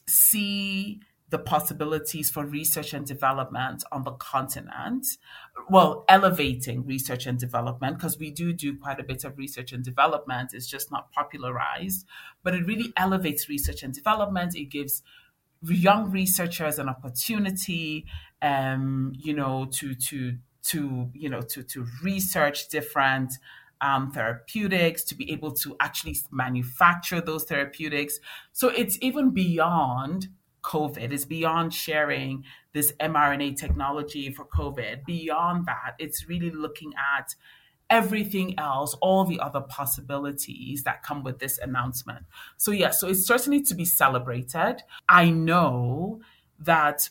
[0.07, 5.05] see the possibilities for research and development on the continent.
[5.69, 9.83] Well, elevating research and development, because we do do quite a bit of research and
[9.83, 10.53] development.
[10.53, 12.05] It's just not popularized,
[12.43, 14.55] but it really elevates research and development.
[14.55, 15.03] It gives
[15.63, 18.05] young researchers an opportunity,
[18.41, 23.33] um, you know, to to to you know to to research different
[23.81, 28.19] um, therapeutics, to be able to actually manufacture those therapeutics.
[28.51, 30.27] So it's even beyond
[30.63, 31.11] COVID.
[31.11, 32.43] It's beyond sharing
[32.73, 35.05] this mRNA technology for COVID.
[35.05, 37.35] Beyond that, it's really looking at
[37.91, 42.25] everything else, all the other possibilities that come with this announcement.
[42.57, 44.77] So, yeah, so it's certainly to be celebrated.
[45.07, 46.21] I know
[46.59, 47.09] that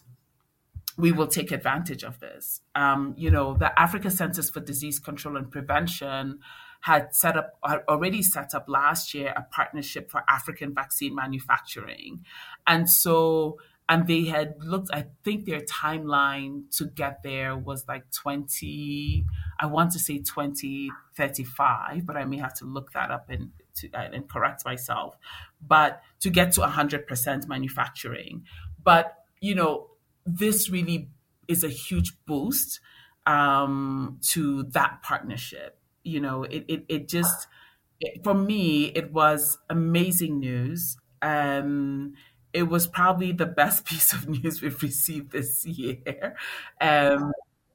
[0.97, 2.63] we will take advantage of this.
[2.75, 6.41] Um, you know, the Africa Centers for Disease Control and Prevention
[6.81, 12.25] had set up already set up last year a partnership for African vaccine manufacturing.
[12.67, 13.59] And so
[13.91, 19.27] and they had looked i think their timeline to get there was like 20
[19.61, 23.51] i want to say 2035 but i may have to look that up and
[23.81, 25.17] to, uh, and correct myself.
[25.67, 28.45] But to get to 100% manufacturing.
[28.83, 29.89] But you know
[30.27, 31.09] this really
[31.49, 32.81] is a huge boost
[33.27, 35.79] um, to that partnership.
[36.03, 37.47] You know it, it, it just
[38.01, 40.97] it, for me it was amazing news.
[41.23, 42.15] Um,
[42.53, 46.37] it was probably the best piece of news we've received this year.
[46.81, 47.33] Um,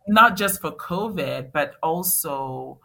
[0.07, 2.79] not just for COVID, but also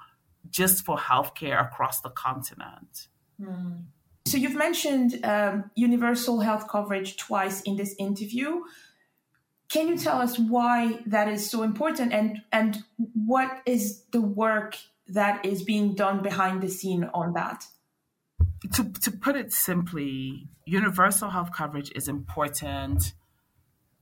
[0.49, 3.09] just for healthcare across the continent.
[3.41, 3.85] Mm.
[4.27, 8.63] So you've mentioned um, universal health coverage twice in this interview.
[9.69, 14.77] Can you tell us why that is so important and, and what is the work
[15.09, 17.65] that is being done behind the scene on that?
[18.73, 23.15] to, to put it simply, universal health coverage is important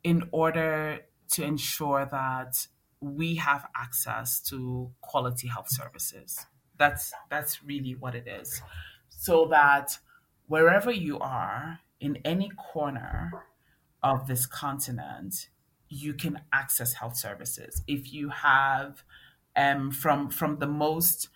[0.03, 1.01] in order
[1.33, 2.67] to ensure that
[3.01, 6.47] we have access to quality health services.
[6.79, 8.63] That's that's really what it is.
[9.09, 9.99] So that
[10.47, 13.47] wherever you are in any corner
[14.03, 15.49] of this continent,
[15.89, 17.83] you can access health services.
[17.87, 19.03] If you have
[19.57, 21.29] um, from from the most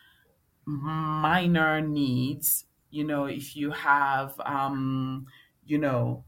[0.64, 5.26] minor needs you know, if you have, um,
[5.64, 6.24] you know,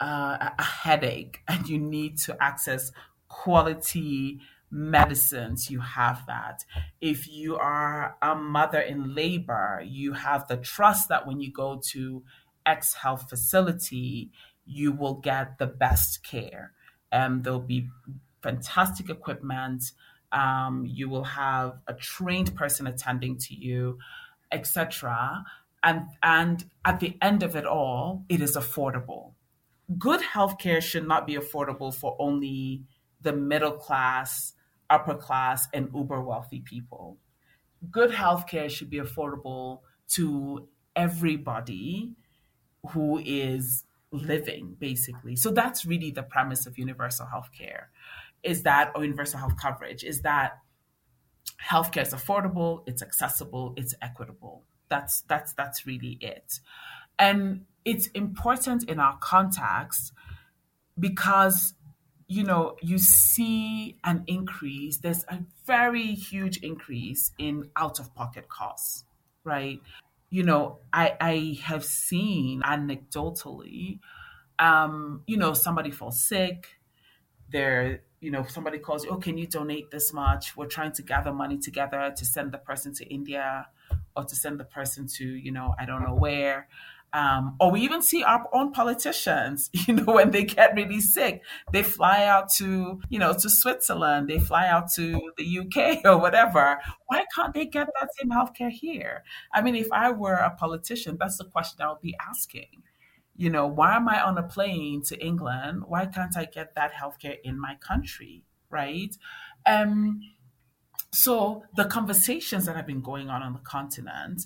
[0.00, 2.92] uh, a headache and you need to access
[3.30, 6.64] quality medicines, you have that.
[7.00, 11.80] If you are a mother in labor, you have the trust that when you go
[11.92, 12.22] to
[12.66, 14.30] X health facility,
[14.66, 16.72] you will get the best care.
[17.10, 17.88] Um, there'll be
[18.42, 19.92] fantastic equipment.
[20.30, 23.98] Um, you will have a trained person attending to you
[24.52, 25.44] etc.
[25.82, 29.32] And and at the end of it all, it is affordable.
[29.98, 32.84] Good healthcare should not be affordable for only
[33.20, 34.54] the middle class,
[34.88, 37.18] upper class, and uber wealthy people.
[37.90, 42.12] good healthcare should be affordable to everybody
[42.90, 45.36] who is living, basically.
[45.36, 47.84] So that's really the premise of universal healthcare
[48.42, 50.58] is that, or universal health coverage, is that
[51.62, 54.64] healthcare is affordable, it's accessible, it's equitable.
[54.88, 56.60] That's that's that's really it.
[57.18, 60.12] And it's important in our context
[60.98, 61.74] because
[62.30, 68.48] you know you see an increase there's a very huge increase in out of pocket
[68.48, 69.04] costs
[69.42, 69.80] right?
[70.30, 73.98] You know i i have seen anecdotally
[74.60, 76.68] um you know somebody falls sick
[77.50, 80.56] they're you know somebody calls you oh can you donate this much?
[80.56, 83.66] We're trying to gather money together to send the person to india
[84.14, 86.68] or to send the person to you know i don't know where
[87.12, 91.42] um, or we even see our own politicians, you know, when they get really sick,
[91.72, 96.18] they fly out to, you know, to Switzerland, they fly out to the UK or
[96.18, 96.78] whatever.
[97.06, 99.24] Why can't they get that same healthcare here?
[99.52, 102.82] I mean, if I were a politician, that's the question I would be asking.
[103.36, 105.84] You know, why am I on a plane to England?
[105.88, 108.44] Why can't I get that healthcare in my country?
[108.68, 109.16] Right.
[109.66, 110.20] Um,
[111.12, 114.42] so the conversations that have been going on on the continent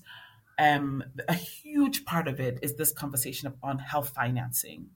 [0.58, 4.90] um, a huge part of it is this conversation on health financing.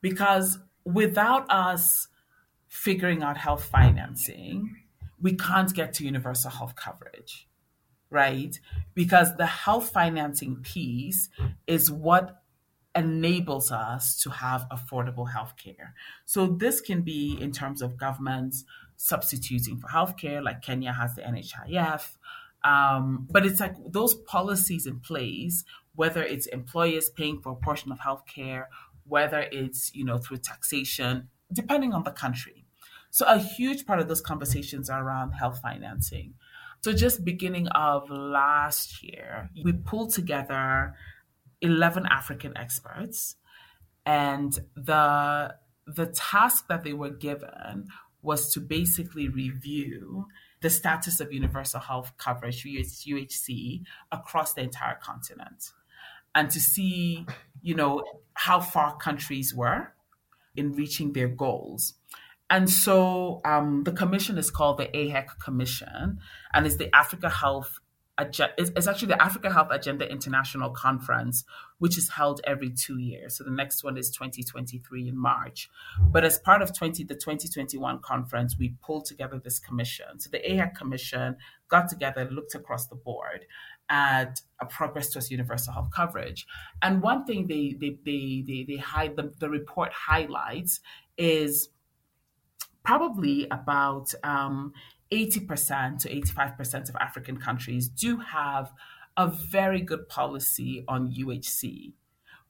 [0.00, 2.08] Because without us
[2.68, 4.76] figuring out health financing,
[5.20, 7.48] we can't get to universal health coverage,
[8.10, 8.58] right?
[8.94, 11.28] Because the health financing piece
[11.66, 12.42] is what
[12.94, 15.94] enables us to have affordable health care.
[16.24, 18.64] So this can be in terms of governments
[18.96, 22.16] substituting for healthcare, like Kenya has the NHIF,
[22.64, 27.92] um, but it's like those policies in place, whether it's employers paying for a portion
[27.92, 28.64] of healthcare,
[29.06, 32.64] whether it's you know through taxation, depending on the country.
[33.10, 36.34] So a huge part of those conversations are around health financing.
[36.82, 40.94] So just beginning of last year, we pulled together
[41.60, 43.36] 11 African experts
[44.06, 45.54] and the
[45.86, 47.88] the task that they were given
[48.22, 50.26] was to basically review
[50.60, 55.72] the status of universal health coverage, UHC, across the entire continent,
[56.34, 57.26] and to see,
[57.62, 58.04] you know,
[58.34, 59.92] how far countries were
[60.56, 61.94] in reaching their goals.
[62.50, 66.18] And so um, the commission is called the AHAIC Commission,
[66.52, 67.78] and is the Africa Health
[68.18, 71.44] it's actually the Africa Health Agenda International Conference,
[71.78, 73.36] which is held every two years.
[73.36, 75.70] So the next one is 2023 in March.
[76.00, 80.18] But as part of 20, the 2021 conference, we pulled together this commission.
[80.18, 81.36] So the AHAIC Commission
[81.68, 83.46] got together, looked across the board
[83.88, 86.46] at a progress towards universal health coverage.
[86.82, 90.80] And one thing they they they they, they hide the, the report highlights
[91.16, 91.68] is
[92.84, 94.72] probably about um,
[95.10, 98.72] 80% to 85% of African countries do have
[99.16, 101.92] a very good policy on UHC.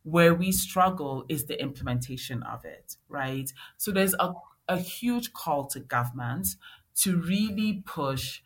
[0.03, 3.53] Where we struggle is the implementation of it, right?
[3.77, 4.33] So there's a,
[4.69, 6.57] a huge call to governments
[7.03, 8.41] to really push,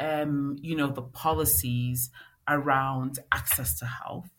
[0.00, 2.10] um, you know, the policies
[2.48, 4.30] around access to health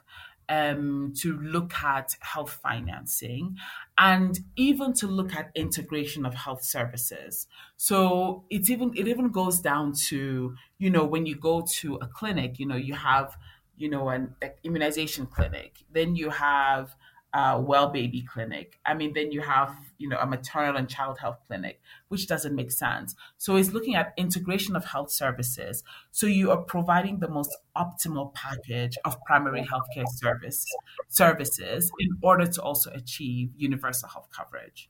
[0.53, 3.57] um, to look at health financing
[3.97, 7.47] and even to look at integration of health services.
[7.77, 12.07] So it's even it even goes down to you know when you go to a
[12.07, 13.35] clinic, you know you have
[13.77, 16.95] you know an immunization clinic, then you have
[17.33, 18.79] uh, well baby clinic.
[18.85, 22.55] I mean, then you have, you know, a maternal and child health clinic, which doesn't
[22.55, 23.15] make sense.
[23.37, 25.83] So it's looking at integration of health services.
[26.11, 30.65] So you are providing the most optimal package of primary healthcare service
[31.09, 34.89] services in order to also achieve universal health coverage.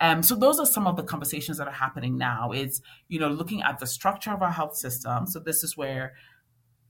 [0.00, 2.50] Um, so those are some of the conversations that are happening now.
[2.50, 5.28] Is you know looking at the structure of our health system.
[5.28, 6.14] So this is where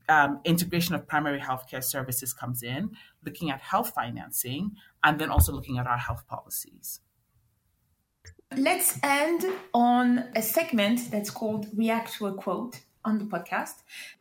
[0.09, 2.91] um, integration of primary healthcare services comes in,
[3.23, 4.71] looking at health financing,
[5.05, 6.99] and then also looking at our health policies.
[8.57, 13.75] Let's end on a segment that's called React to a Quote on the podcast.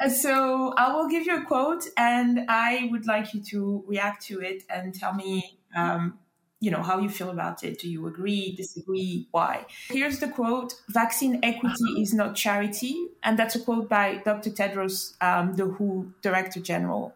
[0.09, 4.41] So I will give you a quote, and I would like you to react to
[4.41, 6.19] it and tell me um,
[6.61, 7.79] you know how you feel about it.
[7.79, 9.67] Do you agree disagree why?
[9.89, 10.75] Here's the quote.
[10.89, 12.95] Vaccine equity is not charity.
[13.23, 17.15] And that's a quote by dr tedros um, the WHO director general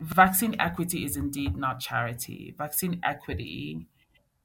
[0.00, 3.86] vaccine equity is indeed not charity vaccine equity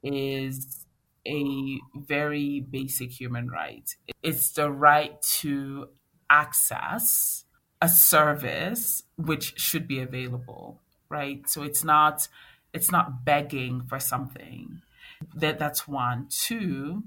[0.04, 0.86] is
[1.28, 5.90] a very basic human right it's the right to
[6.30, 7.44] access
[7.82, 12.28] a service which should be available right so it's not
[12.74, 14.82] it's not begging for something.
[15.36, 16.28] That that's one.
[16.30, 17.04] Two,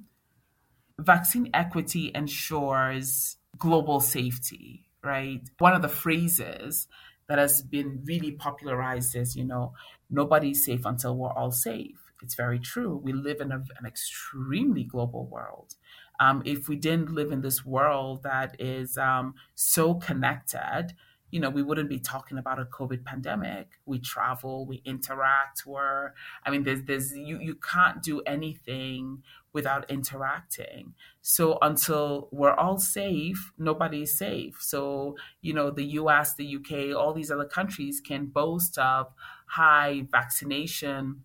[0.99, 5.41] vaccine equity ensures global safety, right?
[5.59, 6.89] One of the phrases
[7.29, 9.73] that has been really popularized is, you know,
[10.11, 11.99] nobody's safe until we're all safe.
[12.23, 12.97] It's very true.
[13.03, 15.75] We live in a, an extremely global world.
[16.21, 20.95] Um, if we didn't live in this world that is um, so connected,
[21.33, 23.81] you know, we wouldn't be talking about a COVID pandemic.
[23.87, 25.65] We travel, we interact.
[25.65, 26.13] We're,
[26.45, 29.23] I mean, there's, there's, you, you can't do anything
[29.55, 30.95] without interacting.
[31.23, 34.59] So until we're all safe, nobody's safe.
[34.61, 39.15] So, you know, the US, the UK, all these other countries can boast of
[39.47, 41.25] high vaccination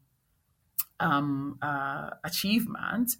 [1.01, 3.11] um, uh, achievement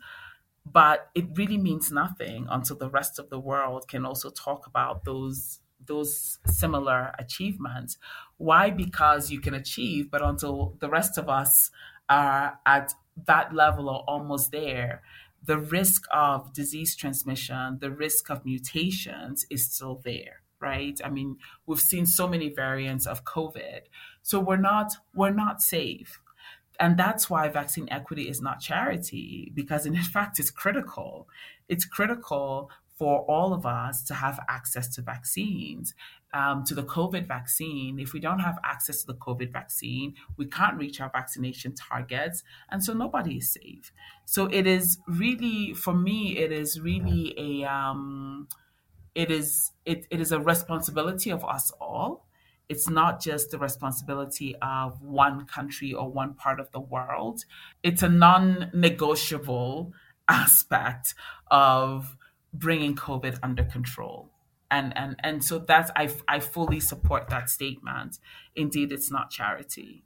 [0.69, 5.05] but it really means nothing until the rest of the world can also talk about
[5.05, 7.97] those those similar achievements.
[8.37, 8.69] Why?
[8.69, 11.71] Because you can achieve, but until the rest of us
[12.09, 12.93] are at
[13.25, 15.01] that level or almost there,
[15.43, 20.99] the risk of disease transmission, the risk of mutations is still there, right?
[21.03, 23.81] I mean, we've seen so many variants of COVID.
[24.21, 26.19] So we're not we're not safe.
[26.79, 31.27] And that's why vaccine equity is not charity, because in fact it's critical.
[31.67, 35.93] It's critical for all of us to have access to vaccines,
[36.33, 37.99] um, to the COVID vaccine.
[37.99, 42.43] If we don't have access to the COVID vaccine, we can't reach our vaccination targets.
[42.69, 43.91] And so nobody is safe.
[44.25, 48.47] So it is really, for me, it is really a, um,
[49.13, 52.25] it is, it, it is a responsibility of us all.
[52.67, 57.45] It's not just the responsibility of one country or one part of the world.
[57.83, 59.93] It's a non negotiable
[60.27, 61.13] aspect
[61.49, 62.17] of
[62.53, 64.31] bringing COVID under control.
[64.69, 68.19] And, and, and so that's, I, I fully support that statement.
[68.55, 70.03] Indeed, it's not charity.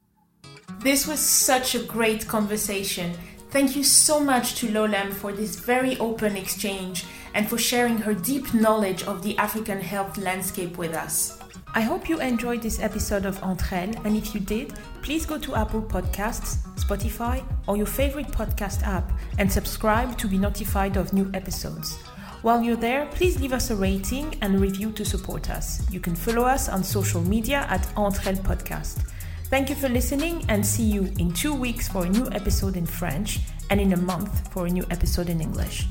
[0.80, 3.14] This was such a great conversation.
[3.50, 8.14] Thank you so much to Lolem for this very open exchange and for sharing her
[8.14, 11.40] deep knowledge of the African health landscape with us.
[11.74, 15.38] I hope you enjoyed this episode of Entre Elles, and if you did, please go
[15.38, 21.14] to Apple Podcasts, Spotify, or your favorite podcast app and subscribe to be notified of
[21.14, 21.98] new episodes.
[22.42, 25.88] While you're there, please leave us a rating and review to support us.
[25.92, 29.06] You can follow us on social media at Entre Podcast.
[29.52, 32.86] Thank you for listening and see you in two weeks for a new episode in
[32.88, 35.86] French and in a month for a new episode in English.